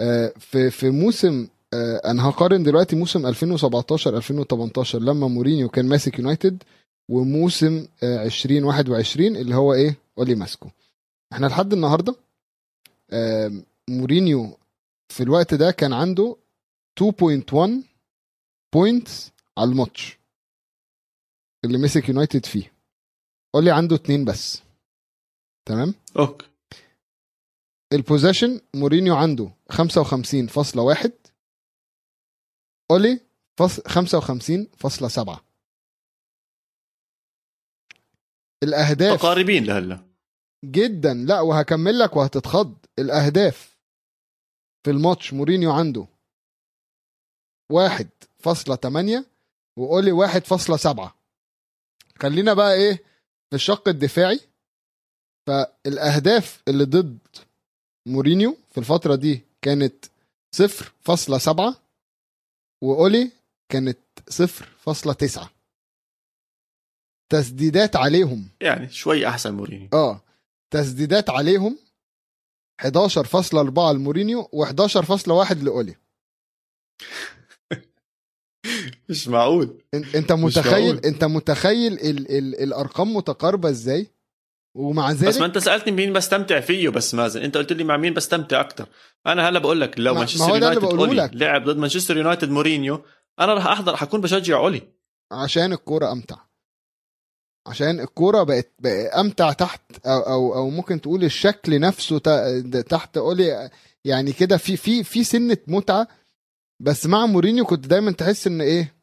[0.00, 6.18] آه، في في موسم آه، أنا هقارن دلوقتي موسم 2017 2018 لما مورينيو كان ماسك
[6.18, 6.62] يونايتد
[7.10, 10.70] وموسم آه، 2021 اللي هو إيه؟ اولي ماسكو
[11.32, 12.16] إحنا لحد النهارده
[13.88, 14.58] مورينيو
[15.08, 16.36] في الوقت ده كان عنده
[17.00, 17.84] 2.1
[18.74, 20.18] points على الماتش
[21.64, 22.72] اللي مسك يونايتد فيه.
[23.54, 24.62] اولي عنده اتنين بس.
[25.68, 26.46] تمام؟ okay.
[27.92, 31.10] ال possession مورينيو عنده 55.1
[32.90, 33.20] اولي
[33.56, 35.40] فص- 55.7
[38.64, 39.12] الأهداف.
[39.14, 40.00] متقاربين لهلا.
[40.64, 41.14] جدا.
[41.14, 42.74] لا وهكمل لك وهتتخض.
[42.98, 43.78] الأهداف
[44.84, 46.06] في الماتش مورينيو عنده
[47.72, 49.24] 1.8
[49.78, 51.14] وأولي 1.7
[52.22, 52.94] خلينا بقى إيه
[53.50, 54.40] في الشق الدفاعي.
[55.46, 57.18] فالأهداف اللي ضد
[58.08, 60.04] مورينيو في الفترة دي كانت
[60.56, 61.74] 0.7
[62.82, 63.30] وأولي
[63.68, 63.98] كانت
[64.30, 65.48] 0.9
[67.32, 68.48] تسديدات عليهم.
[68.60, 69.88] يعني شوي أحسن مورينيو.
[69.92, 70.20] آه.
[70.70, 71.78] تسديدات عليهم
[72.82, 75.94] 11.4 لمورينيو و11.1 لأولي.
[79.08, 79.78] مش معقول.
[80.14, 81.06] أنت متخيل معقول.
[81.06, 84.06] أنت متخيل ال ال الأرقام متقاربة إزاي؟
[84.76, 87.96] ومع ذلك بس ما أنت سألتني مين بستمتع فيه بس مازن أنت قلت لي مع
[87.96, 88.86] مين بستمتع أكثر
[89.26, 91.30] أنا هلا بقول لك لو ما- مانشستر يونايتد لك.
[91.34, 93.04] لعب ضد مانشستر يونايتد مورينيو
[93.40, 94.82] أنا راح احضر حكون بشجع أولي.
[95.32, 96.36] عشان الكورة أمتع.
[97.66, 102.18] عشان الكورة بقت, بقت أمتع تحت أو أو أو ممكن تقول الشكل نفسه
[102.88, 103.16] تحت.
[103.16, 103.70] اولي
[104.04, 106.08] يعني كده في في في سنة متعة
[106.80, 108.94] بس مع مورينيو كنت دايما تحس إن إيه؟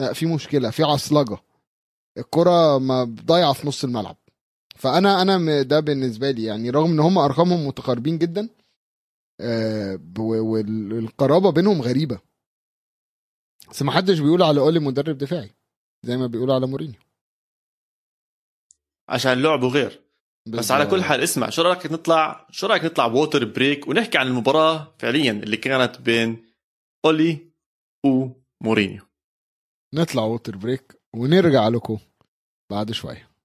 [0.00, 1.38] لأ في مشكلة في عصلجة.
[2.18, 4.16] الكرة ما ضايعة في نص الملعب.
[4.76, 8.48] فانا أنا ده بالنسبة لي يعني رغم إن هم أرقامهم متقاربين جدا
[9.40, 12.18] آه، والقرابة بينهم غريبة.
[13.70, 15.50] بس ما حدش بيقول على اولي مدرب دفاعي
[16.02, 17.00] زي ما بيقولوا على مورينيو.
[19.08, 20.00] عشان لعبه غير
[20.46, 24.26] بس على كل حال اسمع شو رأيك نطلع شو رأيك نطلع water break ونحكي عن
[24.26, 26.46] المباراة فعليا اللي كانت بين
[27.04, 27.38] أولي
[28.04, 29.02] ومورينيو
[29.94, 31.98] نطلع water break ونرجع لكم
[32.70, 33.36] بعد شوية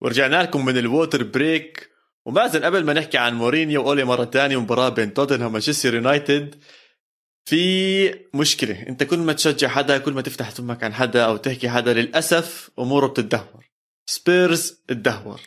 [0.00, 1.90] ورجعنا لكم من ال water break
[2.26, 6.54] ومازن قبل ما نحكي عن مورينيو واولي مرة ثانية مباراة بين توتنهام ومانشستر يونايتد.
[7.44, 11.68] في مشكلة انت كل ما تشجع حدا كل ما تفتح فمك عن حدا أو تحكي
[11.68, 13.70] حدا للأسف أموره بتتدهور.
[14.06, 15.40] سبيرز تدهور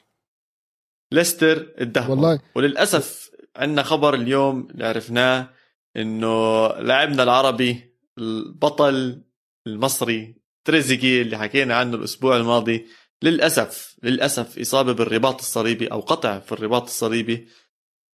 [1.12, 2.40] ليستر تدهور والله.
[2.56, 5.50] وللأسف عندنا خبر اليوم اللي عرفناه
[5.98, 9.24] إنه لاعبنا العربي البطل
[9.68, 12.86] المصري تريزيجي اللي حكينا عنه الأسبوع الماضي
[13.24, 17.48] للأسف للأسف إصابة بالرباط الصليبي أو قطع في الرباط الصليبي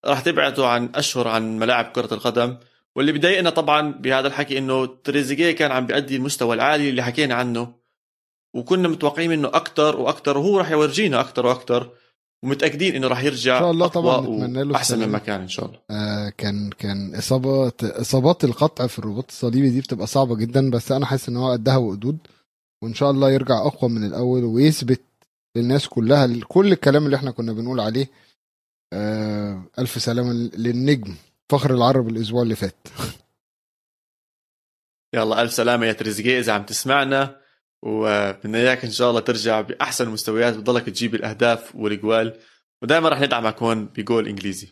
[0.05, 2.57] راح تبعده عن أشهر عن ملاعب كرة القدم
[2.95, 7.73] واللي بضايقنا طبعا بهذا الحكي إنه تريزيجيه كان عم بيأدي المستوى العالي اللي حكينا عنه
[8.53, 11.89] وكنا متوقعين منه أكثر وأكثر وهو راح يورجينا أكثر وأكثر
[12.43, 15.07] ومتأكدين إنه راح يرجع إن شاء الله طبعا نتمنى له احسن.
[15.09, 19.81] مما كان إن شاء الله آه كان كان إصابات إصابات القطع في الرباط الصليبي دي
[19.81, 22.17] بتبقى صعبة جدا بس أنا حاسس إن هو قدها وقدود
[22.85, 25.01] وإن شاء الله يرجع أقوى من الأول ويثبت
[25.55, 28.11] للناس كلها كل الكلام اللي إحنا كنا بنقول عليه
[28.93, 31.15] آه ألف سلامة للنجم
[31.49, 32.87] فخر العرب الأسبوع اللي فات.
[35.13, 37.41] يلا ألف سلامة يا تريزيجيه إذا عم تسمعنا
[37.83, 42.39] وبدنا اياك إن شاء الله ترجع بأحسن المستويات بتضلك تجيب الأهداف والاجوال
[42.81, 44.67] ودائما رح ندعمك هون بجول إنجليزي.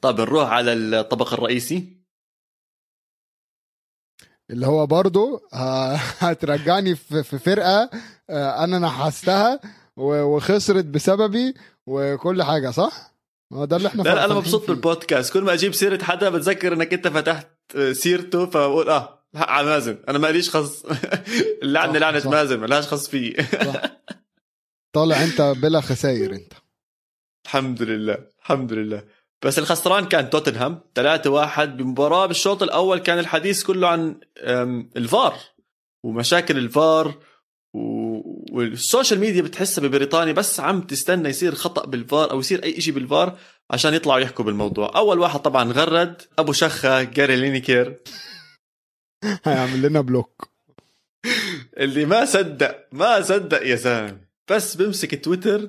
[0.00, 1.95] طب نروح على الطبق الرئيسي.
[4.50, 7.90] اللي هو برضو ه- هترجعني في فرقة
[8.30, 9.60] آه، أنا نحستها
[9.96, 11.54] وخسرت بسببي
[11.86, 13.14] وكل حاجة صح؟
[13.52, 14.66] هو ده اللي إحنا لا أنا مبسوط.
[14.68, 17.48] بالبودكاست كل ما أجيب سيرة حدا بتذكر إنك أنت فتحت
[17.92, 20.84] سيرته فبقول آه حق على مازن أنا ماليش خص
[21.62, 22.30] اللعنة لعنة صح.
[22.30, 23.36] مازن مالهاش خص فيه.
[24.94, 26.52] طالع أنت بلا خساير أنت
[27.46, 29.02] الحمد لله الحمد لله
[29.42, 32.26] بس الخسران كان توتنهام 3-1 بمباراة.
[32.26, 34.20] بالشوط الأول كان الحديث كله عن
[34.96, 35.36] الفار
[36.04, 37.14] ومشاكل الفار
[37.74, 42.80] و- وال social media بتحسها ببريطانيا بس عم تستنى يصير خطأ بالفار أو يصير أي
[42.80, 43.38] شيء بالفار
[43.70, 44.96] عشان يطلعوا يحكوا بالموضوع.
[44.96, 47.96] أول واحد طبعا غرد أبو شخة جاري لينيكير.
[49.44, 50.48] هيعمل لنا block.
[51.76, 54.20] اللي ما صدق ما صدق يا زلمة
[54.50, 55.68] بس بمسك تويتر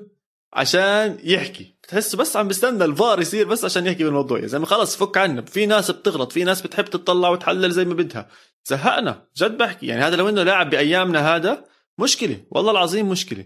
[0.54, 1.77] عشان يحكي.
[1.88, 4.40] بتحسه بس عم بستنى الفار يصير بس عشان يحكي بالموضوع.
[4.40, 7.94] يا زلمه خلص فك عنا في ناس بتغلط في ناس بتحب تطلع وتحلل زي ما
[7.94, 8.30] بدها.
[8.66, 9.28] زهقنا.
[9.38, 9.86] جد بحكي.
[9.86, 11.66] يعني هذا لو إنه لاعب بأيامنا هذا
[11.98, 12.44] مشكلة.
[12.52, 13.46] والله العظيم مشكلة.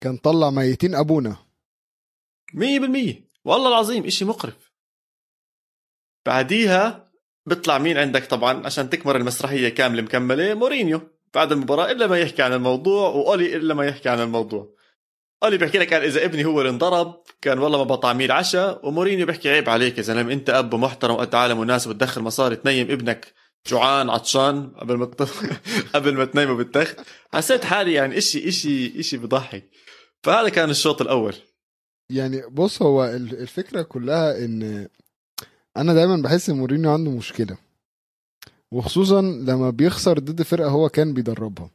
[0.00, 1.36] كان طلع ميتين أبونا.
[2.54, 3.28] مية بالمية.
[3.44, 4.72] والله العظيم إشي مقرف.
[6.26, 7.12] بعديها
[7.46, 11.00] بيطلع مين عندك طبعا؟ عشان تكمر المسرحية كاملة مكملة مورينيو.
[11.34, 14.81] بعد المباراة إلا ما يحكي عن الموضوع وأولي إلا ما يحكي عن الموضوع.
[15.44, 19.26] أولي بيحكي لك قال إذا ابني هو اللي انضرب كان والله ما بطعميه العشاء ومورينيو
[19.26, 23.32] بيحكي عيب عليك يا زلمة أنت أب محترم وقد عالم وناس وتدخل مصاري تنيم ابنك
[23.66, 25.10] جوعان عطشان قبل ما.
[25.94, 26.96] قبل ما تنيمه بالتخت
[27.32, 29.70] حسيت حالي يعني إشي إشي إشي بضحك
[30.22, 31.34] فهذا كان الشوط الأول.
[32.10, 34.88] يعني بص هو ال- الفكرة كلها إن
[35.76, 37.58] أنا دايما بحس إن مورينيو عنده مشكلة.
[38.72, 41.70] وخصوصا لما بيخسر ضد فرقة هو كان بيدربها.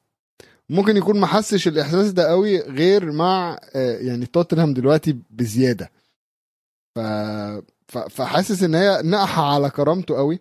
[0.69, 5.91] ممكن يكون ما حسش الإحساس ده قوي غير مع آه، يعني توتنهام دلوقتي بزيادة.
[6.95, 6.99] ف...
[8.09, 10.39] فحاسس إن هي نقحه على كرامته قوي.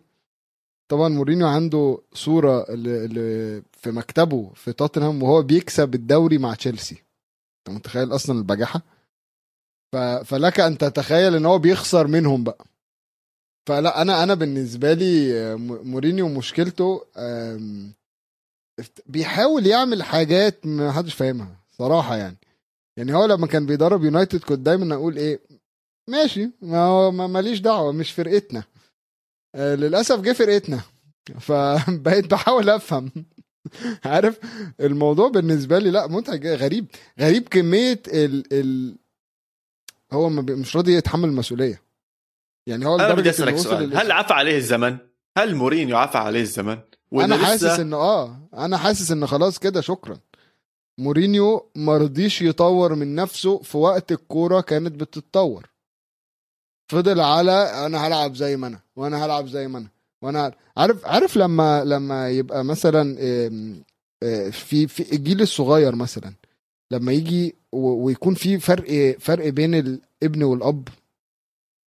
[0.89, 7.03] طبعا مورينيو عنده صورة اللي في مكتبه في توتنهام وهو بيكسب الدوري مع تشيلسي.
[7.59, 8.83] أنت متخيل أصلا البجاحة.
[10.25, 12.65] فلك أن تتخيل إن هو بيخسر منهم بقى.
[13.67, 17.05] فلا أنا أنا بالنسبة لي آه، مورينيو مشكلته
[19.07, 22.37] بيحاول يعمل حاجات ما حدش فاهمها صراحة يعني.
[22.97, 25.41] يعني هو لما كان بيدرب يونايتد كنت دايما أقول إيه
[26.09, 28.65] ماشي ما هو ما- ماليش دعوة مش فرقتنا.
[29.55, 30.81] آه، للأسف جه فرقتنا.
[31.41, 33.11] فبقيت بحاول أفهم.
[34.05, 34.39] عارف
[34.81, 36.87] الموضوع بالنسبة لي لا متعب غريب.
[37.21, 38.97] غريب كمية ال ال
[40.13, 41.83] هو مش راضي يتحمل المسؤولية.
[42.69, 43.97] يعني هو أنا بدي أسألك سؤال.
[43.97, 44.99] هل عفى عليه الزمن؟
[45.39, 46.79] هل مورينيو عفى عليه الزمن؟
[47.13, 50.19] أنا لسه- حاسس إن آه أنا حاسس إن خلاص كده شكرا.
[50.99, 55.67] مورينيو مرضيش يطور من نفسه في وقت الكورة كانت بتتطور.
[56.93, 57.53] فضل على
[57.87, 59.89] أنا هلعب زي ما أنا وأنا هلعب زي ما أنا
[60.23, 63.17] وأنا عارف عارف لما لما يبقى مثلا
[64.23, 66.33] آه، في في الجيل الصغير مثلا
[66.91, 70.89] لما يجي ويكون في فرق فرق بين الابن والأب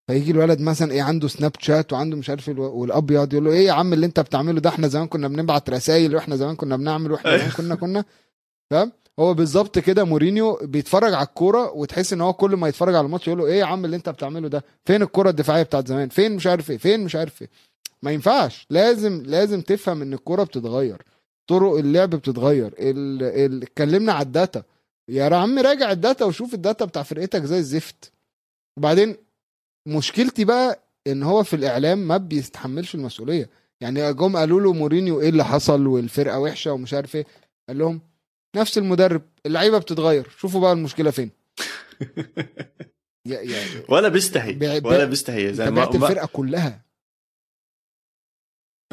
[0.09, 3.65] فيجي الولد مثلا إيه عنده سناب شات وعنده مش عارف والأب يقعد يقول له إيه
[3.67, 7.11] يا عم اللي أنت بتعمله ده إحنا زمان كنا بنبعت رسائل وإحنا زمان كنا بنعمل
[7.11, 8.05] وإحنا زمان كنا كنا.
[8.71, 13.05] فاهم؟ هو بالظبط كده مورينيو بيتفرج على الكورة وتحس إن هو كل ما يتفرج على
[13.05, 16.09] الماتش يقول له إيه يا عم اللي أنت بتعمله ده؟ فين الكورة الدفاعية بتاعت زمان؟
[16.09, 17.49] فين مش عارف إيه؟ فين مش عارف إيه؟
[18.03, 18.67] ما ينفعش.
[18.69, 21.01] لازم لازم تفهم إن الكورة بتتغير.
[21.47, 22.73] طرق اللعب بتتغير.
[22.77, 24.63] اتكلمنا على ال data.
[25.09, 28.11] يا عم راجع ال data وشوف ال data بتاع فرقتك زي الزفت.
[28.77, 29.15] وبعدين
[29.89, 33.49] مشكلتي بقى إن هو في الإعلام ما بيستحملش المسؤولية.
[33.81, 37.25] يعني جم قالوا له مورينيو إيه اللي حصل والفرقة وحشة ومش عارف إيه.
[37.69, 38.01] قال لهم
[38.55, 40.27] نفس المدرب اللعيبة بتتغير.
[40.37, 41.31] شوفوا بقى المشكلة فين.
[43.25, 43.41] يا
[43.89, 46.85] ولا بيستحي بيع- ولا بيستحي بعت ما- الفرقة كلها.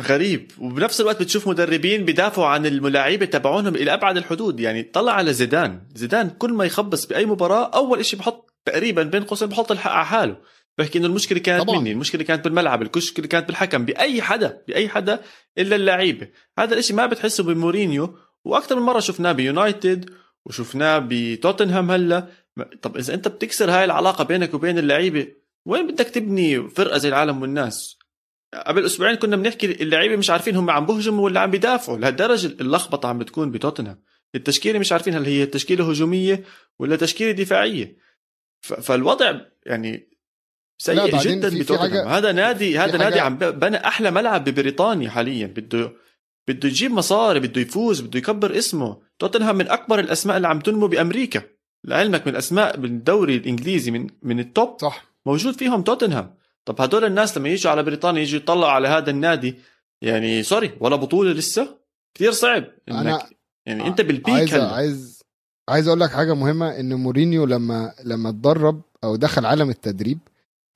[0.01, 0.51] غريب.
[0.59, 4.61] وبنفس الوقت بتشوف مدربين بيدافعوا عن الملاعيبه تبعونهم إلى أبعد الحدود.
[4.61, 5.83] يعني طلع على زيدان.
[5.95, 10.07] زيدان كل ما يخبص بأي مباراة أول شيء بحط تقريبا بين قوسين بحط الحق على
[10.07, 10.37] حاله.
[10.79, 11.81] بحكي إنه المشكلة كانت طبعاً.
[11.81, 15.21] مني المشكلة كانت بالملعب المشكلة كانت بالحكم بأي حدا بأي حدا
[15.59, 20.11] إلا اللعيبه هذا الإشي ما بتحسه بمورينيو وأكثر من مرة شفناه بيونايتد
[20.47, 22.29] وشفناه بتوتنهام هلأ.
[22.83, 25.29] طب إذا أنت بتكسر هاي العلاقة بينك وبين اللعيبة
[25.67, 27.99] وين بدك تبني فرقة زي العالم والناس؟
[28.67, 33.09] قبل أسبوعين كنا بنحكي اللعيبة مش عارفين هم عم بهجموا ولا عم بيدافعوا لهالدرجة اللخبطة
[33.09, 34.03] عم بتكون بتوتنهام.
[34.35, 36.45] التشكيلة مش عارفين هل هي تشكيلة هجومية
[36.79, 37.97] ولا تشكيلة دفاعية.
[38.61, 40.16] فالوضع يعني
[40.79, 42.09] سيء جدا بتوتنهام.
[42.09, 45.47] هذا نادي هذا نادي عم بنى أحلى ملعب ببريطانيا حاليا.
[45.47, 45.93] بده
[46.49, 48.97] بده يجيب مصاري بده يفوز بده يكبر اسمه.
[49.19, 51.43] توتنهام من أكبر الأسماء اللي عم تنمو بأمريكا.
[51.85, 55.05] لعلمك من الأسماء بالدوري الإنجليزي من من ال top صح.
[55.27, 56.35] موجود فيهم توتنهام.
[56.65, 59.55] طب هدول الناس لما يجوا على بريطانيا يجوا يطلعوا على هذا النادي
[60.03, 61.77] يعني sorry ولا بطولة لسه؟
[62.15, 63.27] كثير صعب إنك أنا
[63.67, 64.73] يعني أنت بال peak عايز هلا.
[64.73, 65.23] عايز
[65.69, 70.19] عايز أقول لك حاجة مهمة إن مورينيو لما لما اتدرب أو دخل عالم التدريب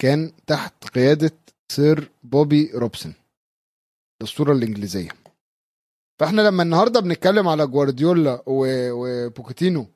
[0.00, 1.32] كان تحت قيادة
[1.72, 3.14] sir بوبي روبسون
[4.22, 5.10] الأسطورة الإنجليزية.
[6.20, 9.86] فإحنا لما النهارده بنتكلم على جوارديولا وبوكيتينو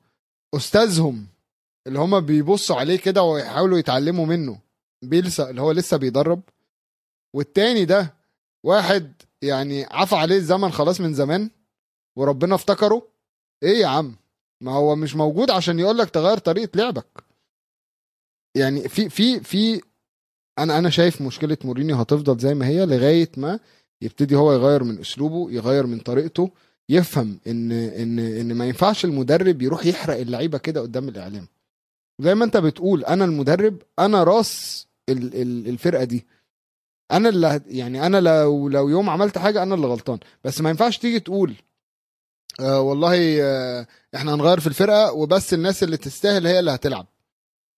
[0.55, 1.27] أستاذهم
[1.87, 4.59] اللي هما بيبصوا عليه كده ويحاولوا يتعلموا منه
[5.03, 6.41] بيلسا اللي هو لسه بيدرب
[7.35, 8.13] والتاني ده
[8.65, 11.49] واحد يعني عفى عليه الزمن خلاص من زمان
[12.17, 13.07] وربنا افتكره.
[13.63, 14.15] إيه يا عم؟
[14.61, 17.23] ما هو مش موجود عشان يقول لك تغير طريقة لعبك.
[18.57, 19.81] يعني في في في
[20.59, 23.59] أنا أنا شايف مشكلة مورينيو هتفضل زي ما هي لغاية ما
[24.01, 26.51] يبتدي هو يغير من أسلوبه يغير من طريقته
[26.89, 31.47] يفهم إن إن إن ما ينفعش المدرب يروح يحرق اللعيبة كده قدام الإعلام.
[32.19, 36.25] زي ما أنت بتقول أنا المدرب أنا راس ال- ال- الفرقة دي.
[37.11, 40.19] أنا اللي يعني أنا لو لو يوم عملت حاجة أنا اللي غلطان.
[40.43, 41.53] بس ما ينفعش تيجي تقول
[42.59, 47.05] آه والله آه إحنا هنغير في الفرقة وبس الناس اللي تستاهل هي اللي هتلعب.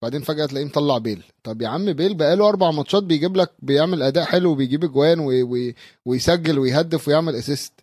[0.01, 1.23] بعدين فجأة تلاقيه مطلع بيل.
[1.43, 5.43] طب يا عم بيل بقاله أربع ماتشات بيجيب لك بيعمل أداء حلو وبيجيب اجوان وي
[5.43, 7.73] وي ويسجل ويهدف ويعمل assist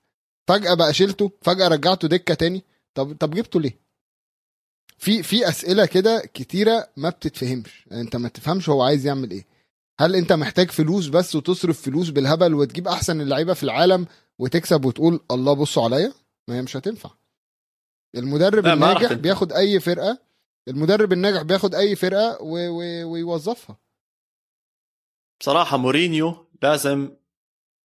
[0.49, 2.65] فجأة بقى شيلته فجأة رجعته دكة تاني.
[2.95, 3.79] طب طب جبته ليه؟
[4.99, 7.85] في في أسئلة كده كتيرة ما بتتفهمش.
[7.91, 9.47] يعني أنت ما تفهمش هو عايز يعمل إيه.
[10.01, 14.07] هل أنت محتاج فلوس بس وتصرف فلوس بالهبل وتجيب أحسن اللعيبة في العالم
[14.39, 16.13] وتكسب وتقول الله بصوا عليا؟
[16.49, 17.11] ما هي مش هتنفع.
[18.17, 19.13] المدرب الناجح.
[19.13, 20.19] بياخد أي فرقة
[20.69, 22.69] المدرب الناجح بياخد أي فرقة و...
[22.69, 23.13] و...
[23.13, 23.79] ويوظفها.
[25.41, 27.17] بصراحة مورينيو لازم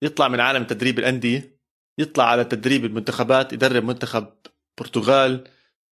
[0.04, 1.60] يطلع من عالم تدريب الأندية
[2.00, 4.28] يطلع على تدريب المنتخبات يدرب منتخب
[4.78, 5.48] برتغال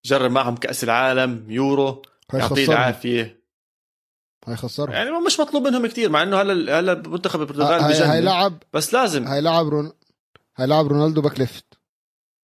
[0.05, 2.01] جرب معهم كأس العالم يورو
[2.33, 3.43] يعطيه العافية.
[4.47, 4.91] هيخسرهم.
[4.91, 7.93] يعني مش مطلوب منهم كثير مع إنه هلا هلا منتخب البرتغال هي...
[7.93, 8.09] بجنن.
[8.09, 9.27] هيلعب بس لازم.
[9.27, 9.93] هيلعب رون...
[10.57, 11.65] هيلعب رونالدو back left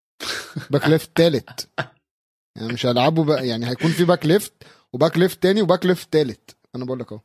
[0.72, 1.70] back left تالت.
[2.56, 4.54] يعني مش هيلعبوا بقى يعني هيكون في back left
[4.94, 6.58] و back left تاني و back left تالت.
[6.76, 7.22] أنا بقول لك أهو.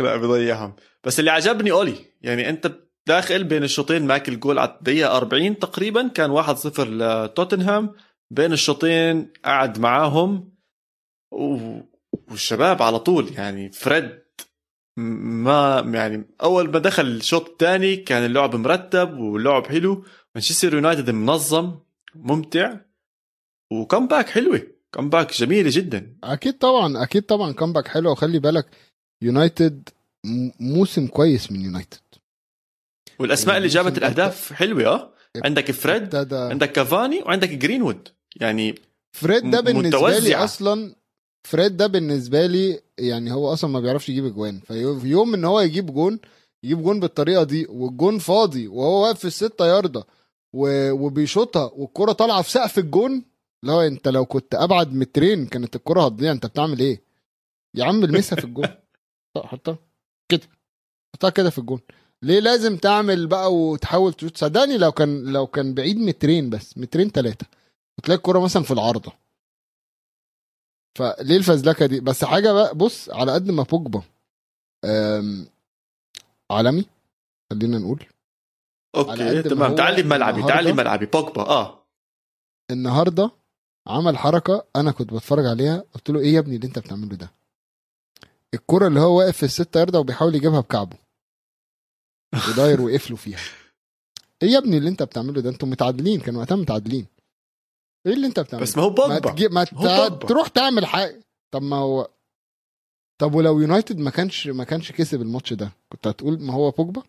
[0.00, 0.76] لا بضيعهم.
[1.04, 2.72] بس اللي عجبني أولي يعني أنت
[3.06, 7.94] داخل بين الشوطين ماكل جول على الدقيقة 40 تقريبا كان 1-0 لتوتنهام.
[8.30, 10.52] بين الشوطين قعد معاهم.
[11.32, 11.78] و...
[12.30, 14.22] والشباب على طول يعني فريد
[14.96, 20.04] ما يعني أول ما دخل الشوط الثاني كان اللعب مرتب واللعب حلو.
[20.34, 21.78] مانشستر يونايتد منظم
[22.14, 22.76] ممتع.
[23.80, 24.62] و comeback حلوة.
[24.92, 26.16] comeback جميلة جدا.
[26.24, 28.10] أكيد طبعا أكيد طبعا comeback حلو.
[28.12, 28.66] وخلي بالك
[29.22, 29.88] يونايتد
[30.60, 32.00] موسم كويس من يونايتد
[33.18, 35.12] والأسماء اللي جابت الأهداف حلوة آه.
[35.44, 38.74] عندك فريد عندك كافاني وعندك جرينوود يعني
[39.12, 40.34] فريد ده بالنسبة لي.
[40.34, 40.94] أصلا
[41.48, 45.60] فريد ده بالنسبة لي يعني هو أصلا ما بيعرفش يجيب اجوان في يوم إن هو
[45.60, 46.18] يجيب جون
[46.64, 50.04] يجيب جون بالطريقة دي والجون فاضي وهو واقف في الستة ياردة
[50.54, 53.22] وبيشوطها والكرة طالعة في سقف الجون
[53.70, 56.32] هو انت لو كنت أبعد مترين كانت الكرة هتضيع.
[56.32, 57.02] انت بتعمل إيه؟
[57.74, 58.68] يا عم المسها في الجون.
[59.36, 59.78] حطها
[60.28, 60.48] كده.
[61.14, 61.80] حطها كده في الجون.
[62.22, 67.10] ليه لازم تعمل بقى وتحاول تشوت؟ صدقني لو كان لو كان بعيد مترين بس مترين
[67.10, 67.46] ثلاثة
[67.98, 69.12] وتلاقي الكرة مثلا في العارضة.
[70.98, 74.02] فليه الفزلكة دي؟ بس حاجة بقى بص على قد ما بوجبا
[76.50, 76.84] عالمي
[77.52, 78.04] خلينا نقول.
[78.96, 79.74] أوكي تمام.
[79.74, 81.86] بملعبي تعالي النهاردة- بملعبي بوجبا آه.
[82.70, 83.30] النهارده
[83.86, 87.30] عمل حركة أنا كنت بتفرج عليها قلت له إيه يا ابني اللي أنت بتعمله ده؟
[88.54, 90.96] الكرة اللي هو واقف في الستة ياردة وبيحاول يجيبها بكعبه.
[92.48, 93.38] وداير وقفله فيها.
[94.42, 97.06] إيه يا ابني اللي أنت بتعمله ده؟ أنتوا متعادلين كانوا وقتها متعادلين.
[98.06, 99.30] إيه اللي أنت بتعمله بس ما هو ما, بوجبا.
[99.32, 99.48] تجي...
[99.48, 100.08] ما هو.
[100.08, 100.26] بوجبا.
[100.26, 101.20] تروح تعمل حاجة
[101.50, 102.08] طب ما هو
[103.18, 107.02] طب ولو يونايتد ما كانش ما كانش كسب الماتش ده كنت هتقول ما هو بوجبا؟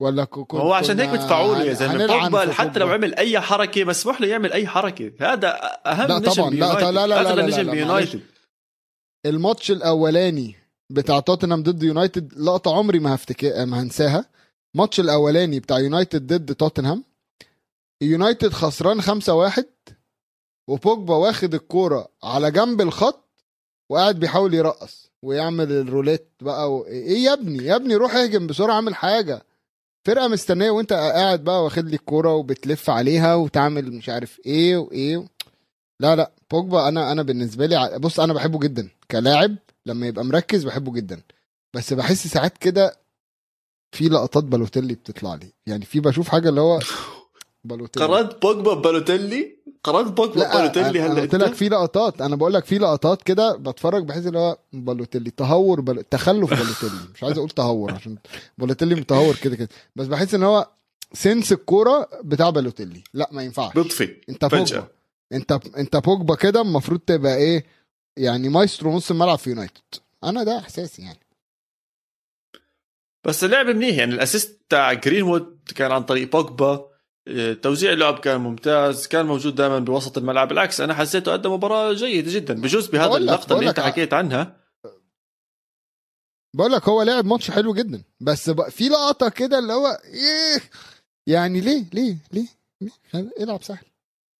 [0.00, 0.28] ولا ك...
[0.28, 2.06] كنت هو عشان هيك بدفعوا له يا زلمة.
[2.06, 2.88] بوجبا حتى لو.
[2.88, 5.12] عمل أي حركة مسموح له يعمل أي حركة.
[5.20, 5.48] هذا
[5.86, 8.20] أهم لا نجم طبعاً، لا، بيونايتد لا، لا، لا، اغلى لا، نجم لا، بيونايتد
[9.26, 10.54] الماتش الأولاني
[10.90, 14.24] بتاع توتنهام ضد يونايتد لقطة عمري ما هفتكر ما هنساها.
[14.74, 17.04] الماتش الأولاني بتاع يونايتد ضد توتنهام.
[18.02, 19.64] يونايتد خسران 5-1
[20.68, 23.30] وبوجبا واخد الكورة على جنب الخط
[23.90, 26.86] وقاعد بيحاول يرقص ويعمل الروليت بقى و...
[26.86, 29.42] إيه يا ابني؟ يا ابني روح اهجم بسرعة اعمل حاجة.
[30.04, 35.24] فرقة مستنية وانت قاعد بقى واخد لي الكورة وبتلف عليها وتعمل مش عارف إيه وايه
[36.00, 40.64] لا لا بوجبا أنا أنا بالنسبة لي بص أنا بحبه جدا كلاعب لما يبقى مركز
[40.64, 41.20] بحبه جدا.
[41.74, 42.96] بس بحس ساعات كده
[43.92, 45.52] في لقطات بالوتيلي بتطلع لي.
[45.66, 46.80] يعني في بشوف حاجة اللي هو
[47.64, 48.06] بالوتيلي.
[48.06, 52.20] قارنت بوجبا ببالوتيلي قارنت بوجبا أنا هلا قلت لك؟ في لقطات.
[52.20, 56.02] أنا بقول لك في لقطات كده بتفرج بحس اللي هو بالوتيلي تهور بل...
[56.02, 57.08] تخلف بالوتيلي.
[57.14, 58.16] مش عايز أقول تهور عشان
[58.58, 59.68] بالوتيلي متهور كده كده.
[59.96, 60.68] بس بحس إن هو
[61.12, 63.02] سنس الكورة بتاع بالوتيلي.
[63.14, 63.74] لا ما ينفعش.
[63.74, 64.64] بيطفي أنت بوجبا.
[64.64, 64.90] فجأة
[65.32, 67.64] أنت أنت بوجبا كده المفروض تبقى إيه؟
[68.16, 69.82] يعني مايسترو نص الملعب في يونايتد.
[70.24, 71.20] أنا ده إحساسي يعني.
[73.24, 74.14] بس اللعب منيح يعني.
[74.14, 76.89] ال assist تاع جرينوود كان عن طريق بوجبا.
[77.62, 80.48] توزيع اللعب كان ممتاز كان موجود دائما بوسط الملعب.
[80.48, 82.54] بالعكس أنا حسيته قدم مباراة جيده جدا.
[82.54, 84.56] بجوز بهذا اللقطة اللي أنت حكيت عنها.
[86.56, 88.02] بقول لك هو لعب ماتش حلو جدا.
[88.20, 90.60] بس في لقطة كده اللي هو إيه؟
[91.26, 92.46] يعني ليه؟ ليه؟ ليه,
[93.40, 93.84] العب سهل.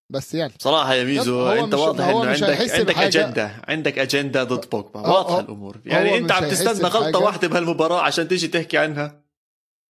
[0.09, 0.53] بس يعني.
[0.59, 2.97] بصراحة يا ميزو أنت واضح إنه عندك عندك.
[2.97, 4.99] أجندة عندك أجندة ضد بوجبا.
[4.99, 5.77] هو- واضحة هو- الأمور.
[5.85, 7.19] يعني أنت عم تستنى غلطة.
[7.19, 9.21] واحدة بهالمباراة عشان تيجي تحكي عنها؟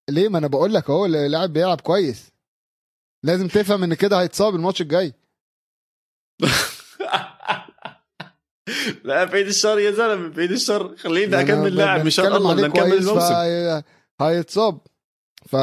[0.10, 2.32] ليه؟ ما أنا بقول لك اهو اللاعب بيلعب كويس.
[3.24, 5.14] لازم تفهم إن كده هيتصاب الماتش الجاي.
[9.04, 10.96] لا بعيد الشر يا زلمة بعيد الشر.
[10.98, 13.82] خليني أكمل لاعب بنتكلم الله نكمل الموسم.
[14.22, 14.80] هيتصاب.
[15.46, 15.56] ف...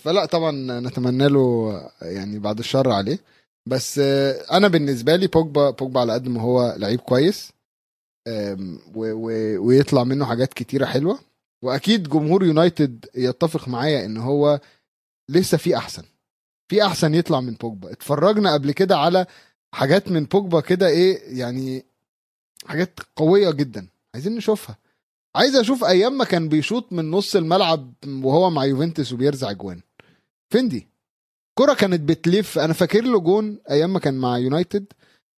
[0.00, 1.72] فلا طبعا نتمنى له
[2.02, 3.18] يعني بعد الشر عليه.
[3.66, 7.52] بس آه، أنا بالنسبة لي بوجبا بوجبا على قد ما هو لعيب كويس
[8.28, 9.12] و...
[9.12, 9.30] و...
[9.66, 11.18] ويطلع منه حاجات كتيرة حلوة.
[11.62, 14.60] وأكيد جمهور يونايتد يتفق معايا إن هو
[15.28, 16.02] لسه في أحسن.
[16.70, 17.92] في أحسن يطلع من بوجبا.
[17.92, 19.26] اتفرجنا قبل كده على
[19.72, 21.84] حاجات من بوجبا كده إيه يعني
[22.66, 23.86] حاجات قوية جدا.
[24.14, 24.76] عايزين نشوفها.
[25.36, 29.80] عايز أشوف أيام ما كان بيشوط من نص الملعب وهو مع يوفنتوس وبيرزع جوان.
[30.50, 30.88] فين دي؟
[31.54, 32.58] كرة كانت بتلف.
[32.58, 34.86] أنا فاكر له جون أيام ما كان مع يونايتد.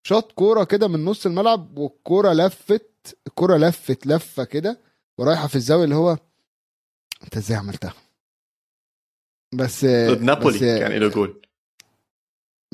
[0.06, 3.16] شاط كوره كده من نص الملعب والكوره لفت.
[3.26, 4.78] الكوره لفت لفة كده
[5.18, 6.18] ورايحة في الزاوية اللي هو
[7.24, 7.94] أنت إزاي عملتها؟
[9.52, 11.42] بس ضد نابولي بس كان له جول.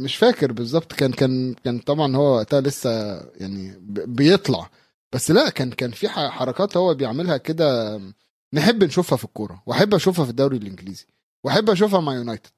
[0.00, 4.70] مش فاكر بالظبط كان كان كان طبعا هو وقتها لسه يعني بيطلع.
[5.12, 8.00] بس لا كان كان في حركات هو بيعملها كده.
[8.52, 11.06] نحب نشوفها في الكورة وأحب أشوفها في الدوري الإنجليزي
[11.44, 12.50] وأحب أشوفها مع يونايتد.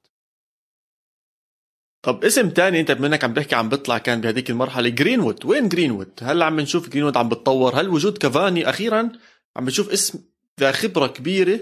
[2.02, 5.44] طب اسم تاني أنت بما إنك عم تحكي عم بيطلع كان بهذيك المرحلة جرينوود.
[5.44, 9.12] وين جرينوود؟ هل عم نشوف جرينوود عم بتطور؟ هل وجود كافاني أخيرا
[9.56, 10.18] عم بنشوف اسم
[10.60, 11.60] ذا خبره كبيرة؟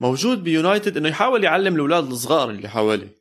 [0.00, 3.20] موجود بيونايتد إنه يحاول يعلم الأولاد الصغار اللي حواليه.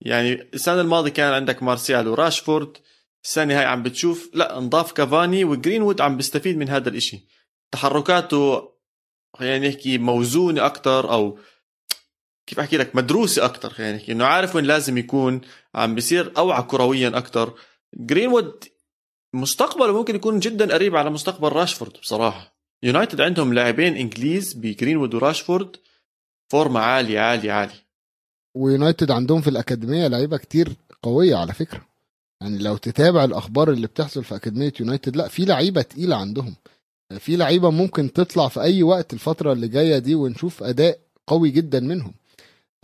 [0.00, 2.76] يعني السنة الماضية كان عندك مارسيال وراشفورد
[3.24, 7.20] السنة هاي عم بتشوف لا انضاف كافاني وجرينوود عم بيستفيد من هذا الإشي.
[7.72, 8.68] تحركاته
[9.36, 11.38] خلينا نحكي موزونة أكثر أو
[12.46, 15.40] كيف أحكي لك مدروسة أكثر خلينا نحكي إنه عارف وين لازم يكون
[15.74, 17.54] عم بيصير أوعى كرويا أكثر
[17.94, 18.64] جرينوود
[19.34, 22.54] مستقبله ممكن يكون جدا قريب على مستقبل راشفورد بصراحة.
[22.82, 25.76] يونايتد عندهم لاعبين إنجليز بجرينوود وراشفورد.
[26.48, 27.84] فورمه عاليه عاليه عاليه
[28.54, 31.80] ويونايتد عندهم في الأكاديمية لعيبة كتير قوية على فكرة.
[32.40, 36.54] يعني لو تتابع الأخبار اللي بتحصل في أكاديمية يونايتد لأ في لعيبة تقيلة عندهم.
[37.18, 41.80] في لعيبة ممكن تطلع في أي وقت الفترة اللي جاية دي ونشوف أداء قوي جدا
[41.80, 42.14] منهم.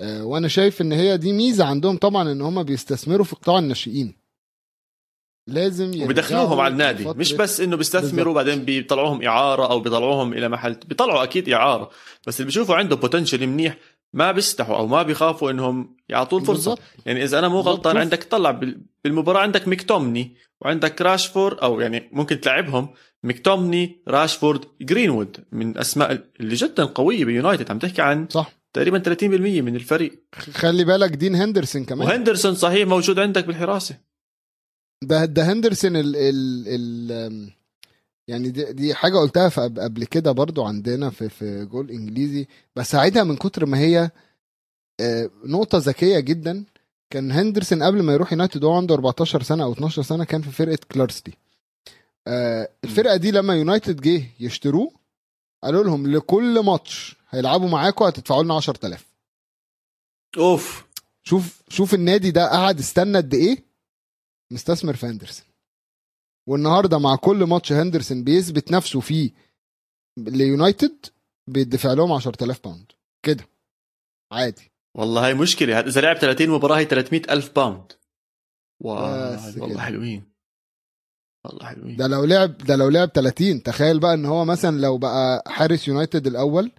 [0.01, 4.15] آه، وأنا شايف إن هي دي ميزة عندهم طبعا إن هم بيستثمروا في قطاع الناشئين.
[5.47, 8.34] لازم يرجعوا وبيدخلوهم على النادي مش بس إنه بيستثمروا.
[8.34, 11.91] بعدين بيطلعوهم إعارة أو بيطلعوهم إلى محل بيطلعوا أكيد إعارة
[12.26, 13.76] بس اللي بيشوفوا عنده potential منيح
[14.12, 17.07] ما بيستحوا أو ما بيخافوا إنهم يعطوه الفرصه بالضبط.
[17.07, 17.61] يعني إذا أنا مو.
[17.61, 17.97] غلطان.
[17.97, 22.88] عندك طلع بال- بالمباراة عندك ميكتومني وعندك راشفورد أو يعني ممكن تلعبهم
[23.24, 29.24] ميكتومني راشفورد جرينوود من أسماء اللي جدا قوية بيونايتد عم تحكي عن صح تقريبا 30%
[29.62, 30.22] من الفريق
[30.53, 34.10] خلي بالك دين هندرسون كمان وهندرسون صحيح موجود عندك بالحراسة
[35.03, 37.51] ده ده هندرسون ال ال ال
[38.28, 42.46] يعني دي, دي حاجة قلتها في قبل- قبل كده برضو عندنا في في جول إنجليزي
[42.76, 44.11] بس هعيدها من كتر ما هي
[45.01, 46.64] آه، نقطة ذكية جدا
[47.11, 50.51] كان هندرسون قبل ما يروح يونايتد وهو عنده 14 سنة أو 12 سنة كان في
[50.51, 51.32] فرقة كلارستي.
[52.26, 54.90] آه، الفرقة دي لما يونايتد جه يشتروه
[55.62, 59.07] قالوا لهم لكل ماتش هيلعبوا معاكم هتدفعوا لنا 10000
[60.38, 60.84] أوف.
[61.22, 63.70] شوف شوف النادي ده قعد استنى قد إيه؟
[64.53, 65.46] مستثمر في هندرسون.
[66.48, 69.30] والنهارده مع كل ماتش هندرسون بيثبت نفسه فيه
[70.18, 71.07] ليونايتد
[71.46, 73.44] بيدفع لهم 10000 pound كده.
[74.32, 74.70] عادي.
[74.96, 75.80] والله هاي مشكلة.
[75.80, 77.93] إذا لعب 30 مباراة هي 300 ألف pound
[78.83, 79.62] wow.
[79.62, 79.80] والله.
[79.80, 80.24] حلوين.
[81.44, 81.96] والله حلوين.
[81.96, 85.88] ده لو لعب ده لو لعب 30 تخيل بقى إن هو مثلا لو بقى حارس
[85.88, 86.72] يونايتد الأول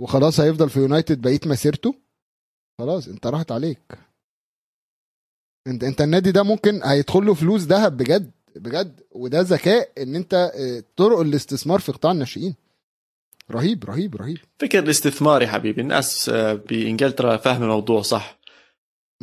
[0.00, 1.94] وخلاص هيفضل في يونايتد بقيه مسيرته.
[2.78, 3.98] خلاص انت راحت عليك.
[5.68, 9.00] انت انت النادي ده ممكن هيدخل له فلوس ذهب بجد بجد.
[9.10, 12.54] وده ذكاء ان انت آه، طرق الاستثمار في قطاع الناشئين.
[13.50, 14.38] رهيب رهيب رهيب.
[14.58, 18.38] فكر الاستثمار يا حبيبي الناس آه، بإنجلترا فاهمة الموضوع صح؟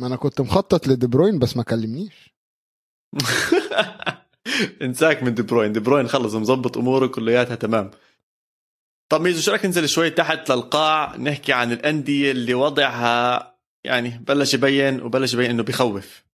[0.00, 2.34] ما أنا كنت مخطط لدي بروين بس ما كلمنيش.
[4.82, 5.72] انساك من دي بروين.
[5.72, 7.90] دي بروين خلص مظبط اموره كلياتها تمام.
[9.08, 14.54] طب ميزو شو رأيك ننزل شوي تحت للقاع نحكي عن الأندية اللي وضعها يعني بلش
[14.54, 16.25] يبين وبلش يبين إنه بخوف.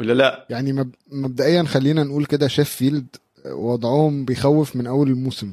[0.00, 0.94] ولا لا؟ يعني مب...
[1.12, 3.06] مبدئيا خلينا نقول كده شيفيلد
[3.46, 5.52] وضعهم بيخوف من أول الموسم.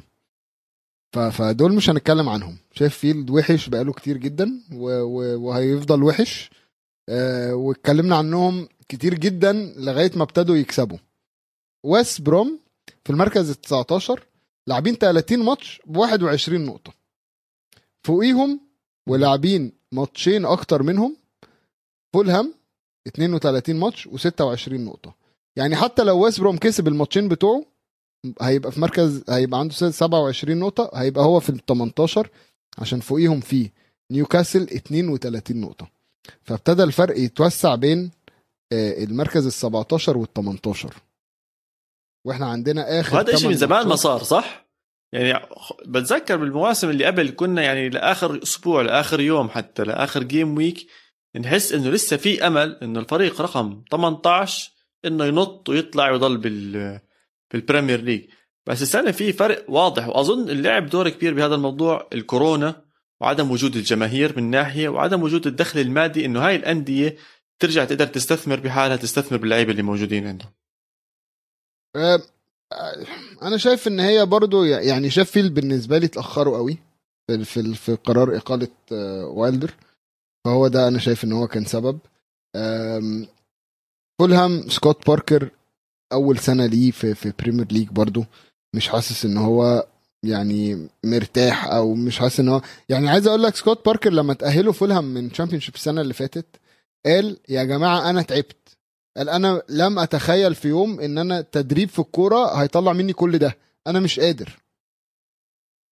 [1.13, 1.19] ف...
[1.19, 2.57] فدول مش هنتكلم عنهم.
[2.73, 4.61] شيفيلد وحش بقاله كتير جدا.
[4.71, 6.49] وهيفضل وحش.
[7.09, 10.97] آه واتكلمنا عنهم كتير جدا لغاية ما ابتدوا يكسبوا.
[11.83, 12.59] ويست بروم
[13.05, 14.23] في المركز ال 19
[14.67, 16.93] لاعبين 30 ماتش ب 21 نقطة.
[18.03, 18.59] فوقيهم
[19.07, 21.17] ولاعبين ماتشين أكتر منهم
[22.13, 22.53] فولهام
[23.07, 25.15] 32 ماتش و26 نقطة
[25.55, 27.65] يعني حتى لو ويست بروم كسب الماتشين بتوعه
[28.41, 32.29] هيبقى في مركز هيبقى عنده 27 نقطة هيبقى هو في ال 18
[32.77, 33.69] عشان فوقيهم في
[34.11, 35.87] نيوكاسل 32 نقطة
[36.43, 38.11] فابتدى الفرق يتوسع بين
[38.71, 40.93] آه، المركز ال 17 وال 18
[42.25, 43.95] وإحنا عندنا آخر وهذا شيء من زمان ما.
[43.95, 44.67] صار صح؟
[45.13, 45.45] يعني
[45.85, 50.87] بتذكر بالمواسم اللي قبل كنا يعني لآخر أسبوع لآخر يوم حتى لآخر game week
[51.39, 54.71] نحس إنه لسه في أمل انه الفريق رقم 18
[55.05, 56.99] إنه ينط ويطلع ويضل بال
[57.51, 58.25] بال Premier League.
[58.67, 62.81] بس السنة في فرق واضح وأظن اللعب دور كبير بهذا الموضوع الكورونا
[63.21, 67.17] وعدم وجود الجماهير من ناحية وعدم وجود الدخل المادي إنه هاي الأندية
[67.59, 70.51] ترجع تقدر تستثمر بحالها تستثمر باللعيبة اللي موجودين عندهم.
[71.95, 72.21] آه،
[73.41, 76.77] أنا شايف إن هي برضو يعني شيفيلد بالنسبة لي اتاخروا قوي
[77.27, 79.71] في في, قرار إقالة آه، وايلدر.
[80.47, 81.99] فهو ده أنا شايف إن هو كان سبب.
[84.19, 85.49] فولهام سكوت باركر
[86.13, 88.25] أول سنة ليه في في Premier League برضو.
[88.75, 89.87] مش حاسس إن هو
[90.23, 94.73] يعني مرتاح أو مش حاسس إن هو يعني عايز أقول لك سكوت باركر لما تاهلوا
[94.73, 96.45] فولهام من Championship السنة اللي فاتت
[97.05, 98.77] قال يا جماعة أنا تعبت.
[99.17, 103.57] قال أنا لم أتخيل في يوم إن أنا التدريب في الكورة هيطلع مني كل ده.
[103.87, 104.57] أنا مش قادر.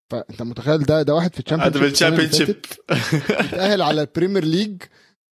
[0.10, 1.40] فأنت متخيل ده ده واحد في
[2.18, 4.82] في Championship تتأهل على ال Premier League.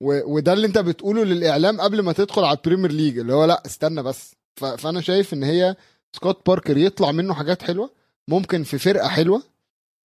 [0.01, 3.63] وده اللي انت بتقوله للإعلام قبل ما تدخل على ال Premier League اللي هو لا
[3.65, 4.35] استنى بس.
[4.77, 5.75] فأنا شايف إن هي
[6.15, 7.89] سكوت باركر يطلع منه حاجات حلوة
[8.27, 9.43] ممكن في فرقة حلوة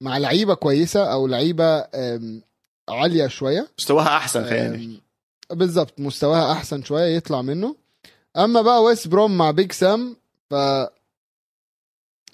[0.02, 1.84] مع لعيبة كويسة أو لعيبة
[2.88, 4.44] عالية شوية مستواها أحسن.
[4.44, 5.00] أم،
[5.50, 7.76] بالظبط مستواها أحسن شوية يطلع منه
[8.36, 10.16] أما بقى ويست بروم مع بيج سام
[10.50, 10.54] ف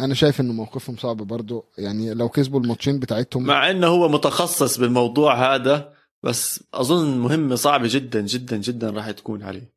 [0.01, 1.65] أنا شايف ان موقفهم صعب برضو.
[1.79, 5.93] يعني لو كسبوا الماتشين بتاعتهم مع إنه هو متخصص بالموضوع هذا
[6.23, 9.75] بس أظن مهمه صعبه جدا جدا جدا راح تكون عليه.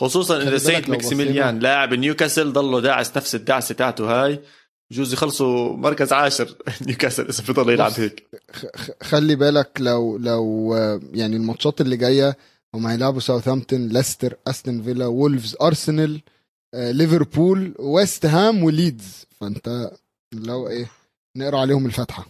[0.00, 4.40] خصوصا إذا لو ماكسيمين لاعب نيوكاسل ضله داعس نفس الدعسه تاعته هاي.
[4.90, 6.54] بجوز يخلصوا مركز عاشر
[6.86, 8.28] نيوكاسل إذا بضل يلعب هيك.
[9.02, 12.36] خلي بالك لو لو آه، يعني الماتشات اللي جاية
[12.74, 16.20] هم هيلعبوا ساوثهامبتون ليستر أستون فيلا وولفز أرسنال
[16.74, 19.26] آه، ليفربول ويست هام وليدز.
[19.42, 19.90] فانت
[20.34, 20.90] لو إيه
[21.36, 22.26] نقرأ عليهم الفاتحة.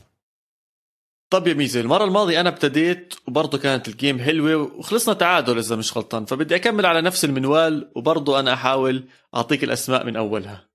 [1.32, 5.76] طب يا ميزو المرة الماضية أنا ابتديت وبرضه كانت ال game حلوة وخلصنا تعادل إذا
[5.76, 10.68] مش غلطان فبدي أكمل على نفس المنوال وبرضه أنا أحاول أعطيك الأسماء من أولها.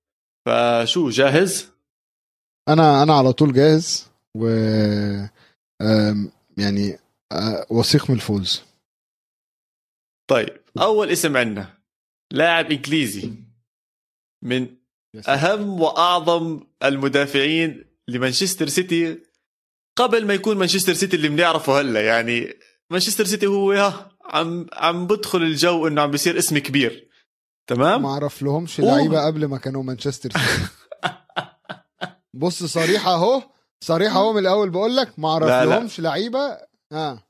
[0.46, 1.70] فشو جاهز؟
[2.68, 4.46] أنا أنا على طول جاهز و
[6.58, 6.98] يعني
[7.70, 8.62] وثيق من الفوز.
[10.30, 11.78] طيب أول اسم عندنا
[12.32, 13.32] لاعب إنجليزي
[14.44, 14.77] من
[15.28, 19.18] أهم وأعظم المدافعين لمانشستر سيتي
[19.96, 22.06] قبل ما يكون مانشستر سيتي اللي بنعرفه هلا.
[22.06, 22.54] يعني
[22.90, 27.08] مانشستر سيتي هو ها عم عم بدخل الجو إنه عم بيصير اسم كبير.
[27.66, 28.80] تمام؟ ما اعرف لهمش.
[28.80, 30.68] لعيبة قبل ما كانوا مانشستر سيتي.
[32.34, 33.42] بص صريحه أهو
[33.80, 34.70] صريحه أهو من الأول.
[34.70, 35.64] بقول لك ما اعرف لا،.
[35.64, 36.58] لهمش لعيبة.
[36.92, 37.22] آه.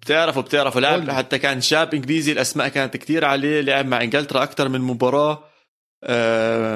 [0.00, 0.80] بتعرفوا بتعرفوا.
[0.80, 1.10] لاعب.
[1.10, 5.32] حتى كان شاب إنجليزي الأسماء كانت كتير عليه لعب مع إنجلترا أكثر من مباراة.
[5.32, 5.53] آه،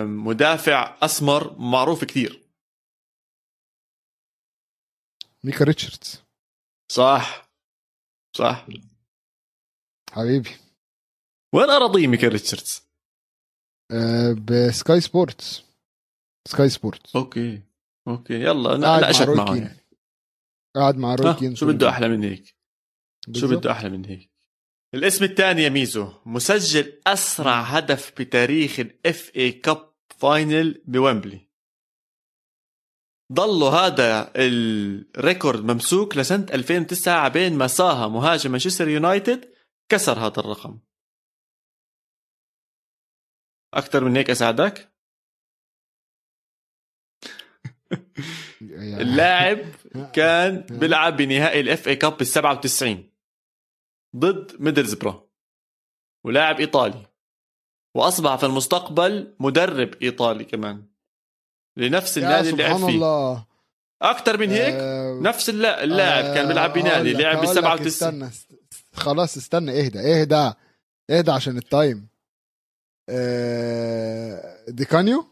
[0.05, 2.43] مدافع أسمر معروف كتير
[5.45, 6.23] ميكا ريتشاردز.
[6.93, 7.51] صح.
[8.37, 8.67] صح.
[10.13, 10.51] حبيبي.
[11.55, 12.83] وين اراضيه ميكا ريتشاردز؟
[13.91, 15.63] آه ب Sky Sports.
[16.49, 17.17] Sky Sports.
[17.17, 17.63] أوكي.
[18.09, 18.35] أوكي.
[18.35, 19.57] يلا قاعد مع ناقشت معه.
[19.57, 19.79] يعني.
[20.77, 21.89] قاعد مع روي كين شو بده.
[21.89, 22.57] أحلى من هيك؟
[23.37, 23.49] شو.
[23.49, 24.31] بده أحلى من هيك؟
[24.95, 26.13] الاسم الثاني يا ميزو.
[26.27, 31.49] مسجل أسرع هدف بتاريخ ال FA Cup final بويمبلي.
[33.33, 39.55] ضلوا هذا ال record ممسوك لسنة 2009 عبين ما أجا مهاجم مانشستر يونايتد.
[39.89, 40.79] كسر هذا الرقم.
[43.75, 44.93] أكثر من هيك أساعدك؟
[49.01, 49.59] اللاعب
[50.17, 53.08] كان بيلعب بنهائي ال FA Cup بال 97
[54.17, 55.29] ضد ميدلزبرو
[56.25, 57.07] ولاعب إيطالي
[57.97, 60.87] وأصبح في المستقبل مدرب إيطالي كمان
[61.77, 62.89] لنفس النادي اللي لعب فيه.
[62.89, 63.47] الله.
[64.03, 67.57] أكثر من هيك آه، نفس اللا- اللاعب كان بيلعب بنادي أقول لك- لعب بال أقول
[67.57, 68.53] لك 97 استنى است-
[68.93, 70.53] خلاص استنى اهدى اهدى
[71.11, 72.09] اهدى عشان ال time.
[73.11, 75.27] آه، دي كانيو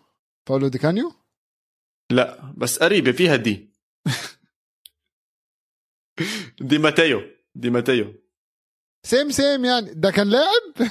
[0.49, 1.13] باولو دي كانيو
[2.11, 3.69] لا بس قريبة فيها دي.
[6.61, 7.23] دي ماتيو
[7.55, 8.15] دي ماتيو.
[9.07, 9.95] same same يعني.
[9.95, 10.91] ده كان لاعب؟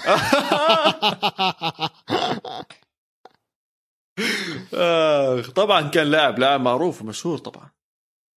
[4.74, 7.70] آخ، طبعا كان لاعب لاعب معروف ومشهور طبعا.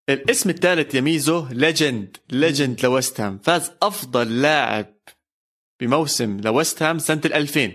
[0.09, 3.39] الاسم الثالث يا ميزو legend legend لويست هام.
[3.39, 4.95] فاز أفضل لاعب
[5.81, 7.73] بموسم لويست هام سنة ال 2000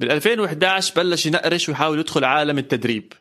[0.00, 3.12] بال 2011 بلش ينغرش ويحاول يدخل عالم التدريب.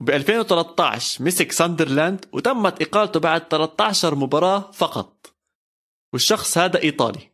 [0.00, 5.37] ب 2013 مسك ساندرلاند وتمت إقالته بعد 13 مباراة فقط.
[6.12, 7.30] والشخص هذا إيطالي.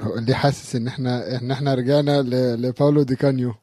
[0.00, 2.22] اللي حاسس إن إحنا إن إحنا رجعنا
[2.56, 3.54] لباولو دي كانيو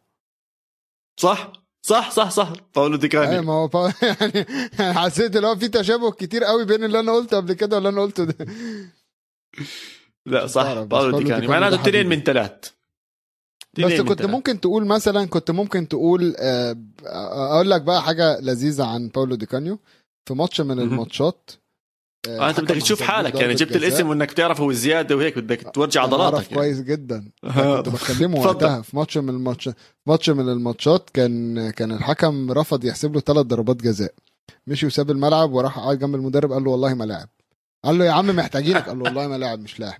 [1.19, 1.53] صح؟
[1.85, 2.53] صح صح صح.
[2.75, 4.45] باولو دي أيوه كانيو ما هو باولو يعني
[4.93, 8.01] حسيت اللي هو في تشابه كتير قوي بين اللي أنا قلته قبل كده واللي أنا
[8.01, 8.45] قلته ده.
[10.25, 10.63] لا صح.
[10.63, 12.07] باولو باولو دي دي كانيو كانيو معناته اثنين.
[12.07, 12.69] من ثلاث
[13.79, 16.75] بس كنت ممكن تقول مثلا كنت ممكن تقول آه،
[17.55, 19.79] أقول لك بقى حاجة لذيذة عن باولو دي كانيو
[20.25, 20.79] في ماتش من.
[20.79, 21.51] الماتشات
[22.29, 23.75] آه أنت بدك تشوف حالك يعني جبت.
[23.75, 26.55] الاسم وإنك تعرف هو زياده وهيك بدك تورجي أنا عضلاتك يعني.
[26.55, 27.31] كويس جدا.
[27.43, 27.81] آه.
[27.81, 28.39] كنت بكلمه.
[28.39, 29.69] وقتها في ماتش من الماتش
[30.07, 34.13] ماتش من الماتشات كان كان الحكم رفض يحسب له ثلاث ضربات جزاء.
[34.67, 37.29] مشي وساب الملعب وراح قعد جنب المدرب قال له والله ما لاعب.
[37.85, 38.87] قال له يا عم محتاجينك.
[38.89, 39.99] قال له والله ما لاعب مش لاعب.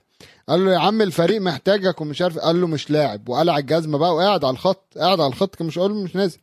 [0.50, 3.30] قال له يا عم الفريق محتاجك ومش عارف قال له مش لاعب.
[3.30, 6.40] وقلع الجزمة بقى وقاعد على الخط قاعد على الخط مش قال له مش نازل.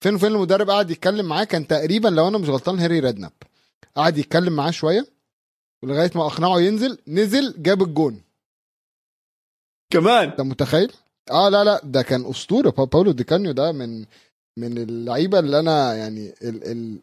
[0.00, 1.44] فين وفين المدرب؟ قعد يتكلم معاه.
[1.44, 3.32] كان تقريبا لو أنا مش غلطان هاري ريدناب.
[3.96, 5.17] قعد يتكلم معاه شوية.
[5.82, 8.20] ولغاية ما أقنعه ينزل نزل جاب الجون
[9.92, 10.92] كمان أنت متخيل؟
[11.30, 13.98] آه لا لا ده كان أسطورة با- باولو دي كانيو ده من
[14.58, 16.98] من اللعيبة اللي أنا يعني ال ال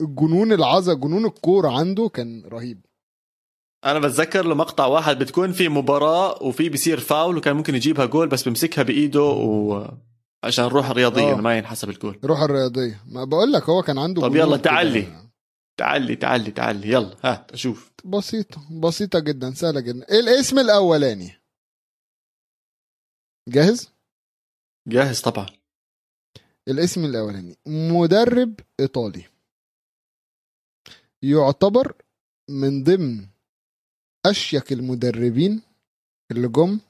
[0.00, 2.80] الجنون العظة جنون الكوره عنده كان رهيب
[3.84, 8.28] أنا بتذكر له مقطع واحد بتكون في مباراة وفي بيصير فاول وكان ممكن يجيبها جول
[8.28, 11.36] بس بمسكها بإيده وعشان روح رياضيا آه.
[11.36, 14.56] ما ينحسب الجول روح الرياضية ما بقول لك هو كان عنده طب يلا.
[14.56, 15.27] تعلي.
[15.78, 20.08] تعلي تعلي تعلي يلا هات أشوف بسيطة بسيطة جدا سهلة جدا.
[20.08, 21.40] إيه الاسم الأولاني؟
[23.48, 23.90] جاهز؟
[24.88, 25.46] جاهز طبعا.
[26.68, 27.56] الاسم الأولاني.
[27.66, 29.24] مدرب إيطالي.
[31.22, 32.02] يعتبر
[32.50, 33.28] من ضمن
[34.26, 35.62] أشيك المدربين
[36.30, 36.80] اللي جم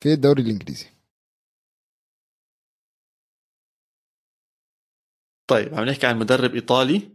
[0.00, 0.86] في الدوري الإنجليزي.
[5.46, 7.13] طيب عم نحكي عن مدرب إيطالي.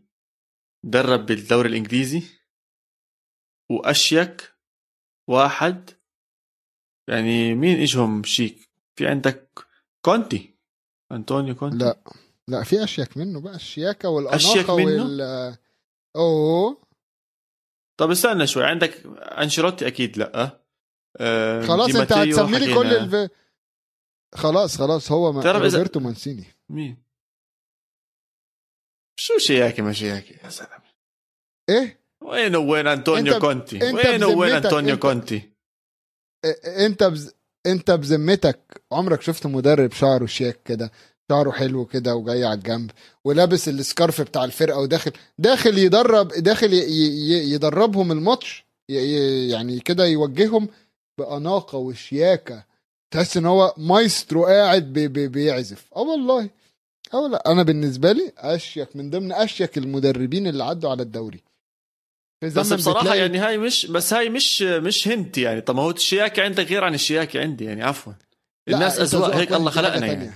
[0.84, 2.24] درب بالدوري الإنجليزي.
[3.72, 4.56] وأشيك
[5.30, 5.90] واحد.
[7.10, 9.60] يعني مين إجهم شيك؟ في عندك
[10.06, 10.56] كونتي.
[11.12, 11.78] أنطونيو كونتي.
[11.78, 12.04] لا.
[12.48, 13.56] لا في أشيك منه بقى.
[13.56, 15.58] الشياكه والأناقة أشيك منه؟ وال
[16.16, 16.82] أوه.
[18.00, 18.66] طب استنى شوي.
[18.66, 20.60] عندك أنشيلوتي أكيد لأ.
[21.18, 22.88] آه، خلاص ماتيو هتسمي لي كل.
[22.88, 23.32] الف...
[24.36, 25.42] خلاص خلاص هو ما...
[25.42, 26.46] إذا- روبرتو مانسيني.
[26.70, 27.04] مين؟
[29.20, 30.80] شو شياكي ما شياكي يا سلام
[31.70, 35.42] إيه وين وين انطونيو كونتي انت وين وين انطونيو كونتي
[36.46, 37.34] إيه- انت بز...
[37.66, 40.92] انت بذمتك عمرك شفت مدرب شعره شيك كده
[41.32, 42.92] شعره حلو كده وجاي على الجنب
[43.26, 46.78] ولابس ال scarf بتاع الفرقه وداخل داخل يدرب داخل ي...
[46.78, 47.52] ي...
[47.54, 48.96] يدربهم الماتش ي...
[48.96, 49.50] ي...
[49.50, 50.68] يعني كده يوجههم
[51.18, 52.64] باناقه وشياكه
[53.12, 55.08] تحس ان هو مايسترو قاعد بي...
[55.08, 55.28] بي...
[55.28, 56.50] بيعزف آه والله
[57.14, 61.44] آه لا أنا بالنسبة لي أشيك من ضمن أشيك المدربين اللي عدوا على الدوري.
[62.44, 65.62] بس بصراحة بتلاقي- يعني هاي مش بس هاي مش مش هنت يعني.
[65.62, 68.14] طب ما هو الشياكه عندك غير عن الشياكه عندي يعني عفوا.
[68.68, 70.06] الناس أذواق هيك الله خلقنا.
[70.06, 70.32] يعني.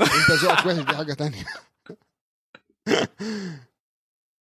[0.00, 1.44] أنت ذوقك وحش دي حاجة تانية.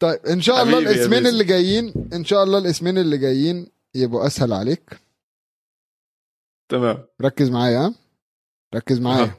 [0.02, 1.28] طيب إن شاء الله الاسمين.
[1.28, 5.00] اللي جايين إن شاء الله الاسمين اللي جايين يبقوا أسهل عليك.
[6.72, 7.06] تمام.
[7.22, 7.94] ركز معايا
[8.76, 9.32] ركز معايا.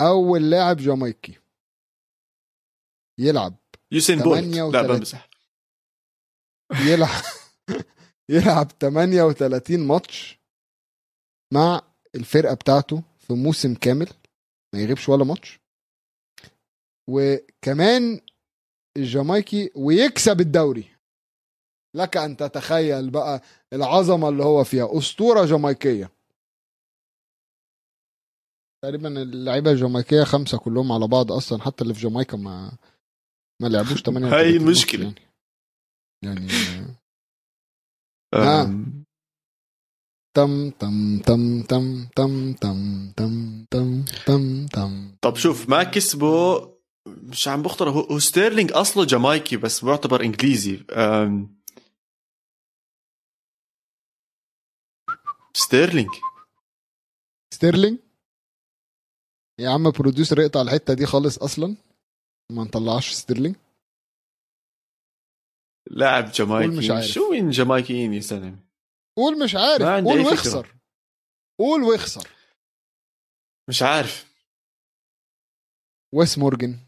[0.00, 1.38] أول لاعب جامايكي.
[3.18, 3.54] يلعب.
[3.92, 4.40] يوسين بولت.
[4.44, 4.72] 38.
[4.72, 5.30] لا بمزح
[6.86, 7.22] يلعب.
[8.34, 10.38] يلعب 38 ماتش
[11.52, 11.82] مع
[12.14, 14.08] الفرقة بتاعته في موسم كامل.
[14.74, 15.60] ما يغيبش ولا ماتش.
[17.10, 18.20] وكمان
[18.96, 20.96] الجامايكي ويكسب الدوري.
[21.96, 23.42] لك أن تتخيل بقى
[23.72, 24.98] العظمة اللي هو فيها.
[24.98, 26.10] أسطورة جامايكية.
[28.82, 32.78] تقريبا اللعيبة الجامايكية خمسة كلهم على بعض أصلا حتى اللي في جامايكا ما
[33.62, 35.04] ما لعبوش 38 هاي ماتش المشكلة.
[35.04, 35.16] يعني.
[36.24, 36.48] يعني
[38.34, 38.64] آه.
[40.36, 45.16] تم تم تم تم تم تم تم تم تم تم.
[45.22, 46.66] طب شوف ما كسبوا
[47.08, 50.84] مش عم بخطر هو ستيرلينج أصله جامايكي بس بيعتبر إنجليزي.
[55.54, 56.10] ستيرلينج.
[57.54, 57.98] ستيرلينج؟
[59.60, 61.76] يا عم producer اقطع الحتة دي خالص أصلا.
[62.52, 63.56] ما نطلعش ستيرلينج.
[65.90, 67.04] لاعب جامايكي مش عارف.
[67.06, 68.58] شو مين جامايكيين يا زلمه
[69.16, 69.82] قول مش عارف.
[69.82, 70.20] قول.
[70.20, 70.76] واخسر.
[71.60, 72.28] قول واخسر.
[73.68, 74.30] مش عارف.
[76.14, 76.78] ويس مورجن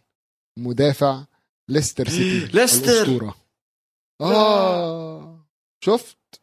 [0.58, 1.26] مدافع
[1.68, 2.88] ليستر سيتي ليستر.
[2.92, 3.34] الأسطورة.
[4.20, 5.46] آه.
[5.84, 6.41] شفت؟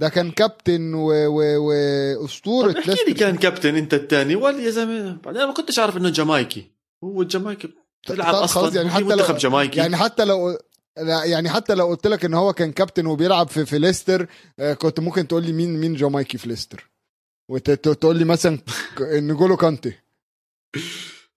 [0.00, 1.06] ده كان كابتن و...
[1.12, 1.66] و...
[1.66, 5.96] وأسطورة طب احكي لي كان كابتن انت الثاني ولا يا زلمه بعدين ما كنتش عارف
[5.96, 6.70] انه جامايكي.
[7.04, 7.68] هو الجامايكي
[8.08, 9.78] خلاص أصلا يعني حتى لو- منتخب جامايكي.
[9.80, 10.58] يعني حتى لو
[10.96, 14.26] لا يعني حتى لو قلت لك إن هو كان كابتن وبيلعب في في ليستر
[14.58, 16.90] آه، كنت ممكن تقول لي مين مين جامايكي في ليستر؟
[17.48, 18.58] وتقول لي مثلا
[19.00, 19.92] نجولو كانتي.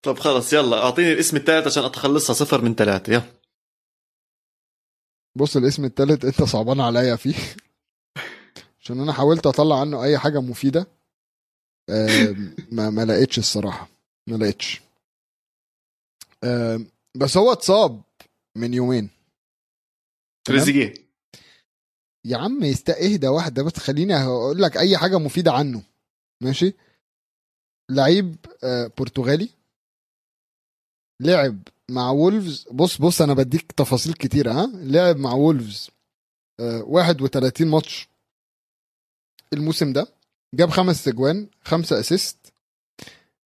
[0.02, 3.24] طب خلص يلا أعطيني الاسم الثالث عشان أتخلصها صفر من ثلاثة يلا.
[5.36, 7.36] بص الاسم التالت أنت صعبان عليا فيه.
[8.84, 10.88] عشان أنا حاولت أطلع عنه أي حاجة مفيدة
[12.76, 13.90] ما ما لقيتش الصراحة.
[14.30, 14.82] ما لقيتش.
[17.18, 18.02] بس هو اتصاب
[18.58, 19.10] من يومين؟
[20.46, 20.94] تريزيجيه
[22.26, 25.84] يا عم يست اهدى واحدة بس خليني أقول لك أي حاجة مفيدة عنه.
[26.44, 26.74] ماشي؟
[27.92, 29.50] لعيب آه، برتغالي.
[31.22, 31.60] لعب
[31.92, 32.68] مع وولفز.
[32.72, 35.90] بص بص أنا بديك تفاصيل كتير ها؟ لعب مع وولفز
[36.60, 38.13] آه، 31 ماتش.
[39.54, 40.08] الموسم ده
[40.56, 42.38] جاب خمس اجوان خمسة assist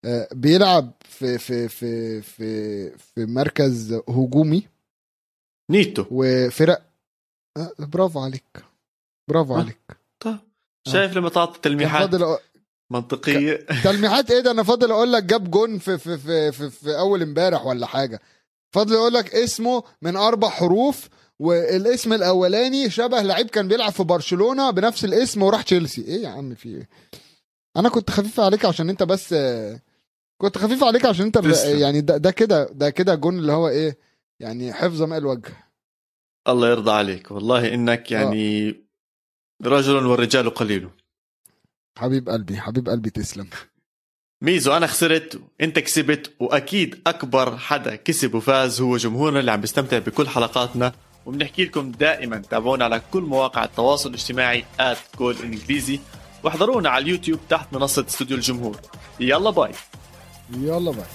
[0.05, 4.67] آه، بيلعب في في في في في مركز هجومي.
[5.71, 6.05] نيتو.
[6.11, 6.81] وفرق
[7.57, 8.63] آه، برافو عليك.
[9.29, 9.59] برافو آه.
[9.59, 9.97] عليك.
[10.19, 10.37] طيب.
[10.87, 12.37] شايف لما تعطي تلميحات؟ فاضل
[12.91, 13.65] منطقية.
[13.83, 17.21] تلميحات إيه ده؟ أنا فاضل أقول لك جاب جون في في في في, في أول
[17.21, 18.21] امبارح ولا حاجة.
[18.73, 21.09] فاضل أقول لك اسمه من أربع حروف
[21.39, 26.01] والاسم الاولاني شبه لعيب كان بيلعب في برشلونة بنفس الاسم وراح تشيلسي.
[26.01, 26.89] إيه يا عم في إيه؟
[27.77, 29.35] أنا كنت خفيف عليك عشان انت بس
[30.41, 31.37] كنت خفيف عليك عشان انت.
[31.65, 33.97] يعني ده, ده كده ده كده جون اللي هو إيه
[34.39, 35.71] يعني حفظ ماء الوجه.
[36.47, 37.31] الله يرضى عليك.
[37.31, 38.75] والله انك يعني
[39.65, 40.89] رجل والرجال قليل.
[41.97, 43.49] حبيب قلبي حبيب قلبي تسلم.
[44.43, 49.99] ميزو أنا خسرت أنت كسبت وأكيد أكبر حدا كسب وفاز هو جمهورنا اللي عم بيستمتع
[49.99, 50.93] بكل حلقاتنا.
[51.27, 54.65] وبنحكي لكم دائما تابعونا على كل مواقع التواصل الاجتماعي
[55.17, 55.99] @كول انجليزي
[56.43, 58.79] واحضرونا على اليوتيوب تحت منصة استوديو الجمهور.
[59.19, 59.71] يلا باي.
[60.53, 61.05] يلا بقى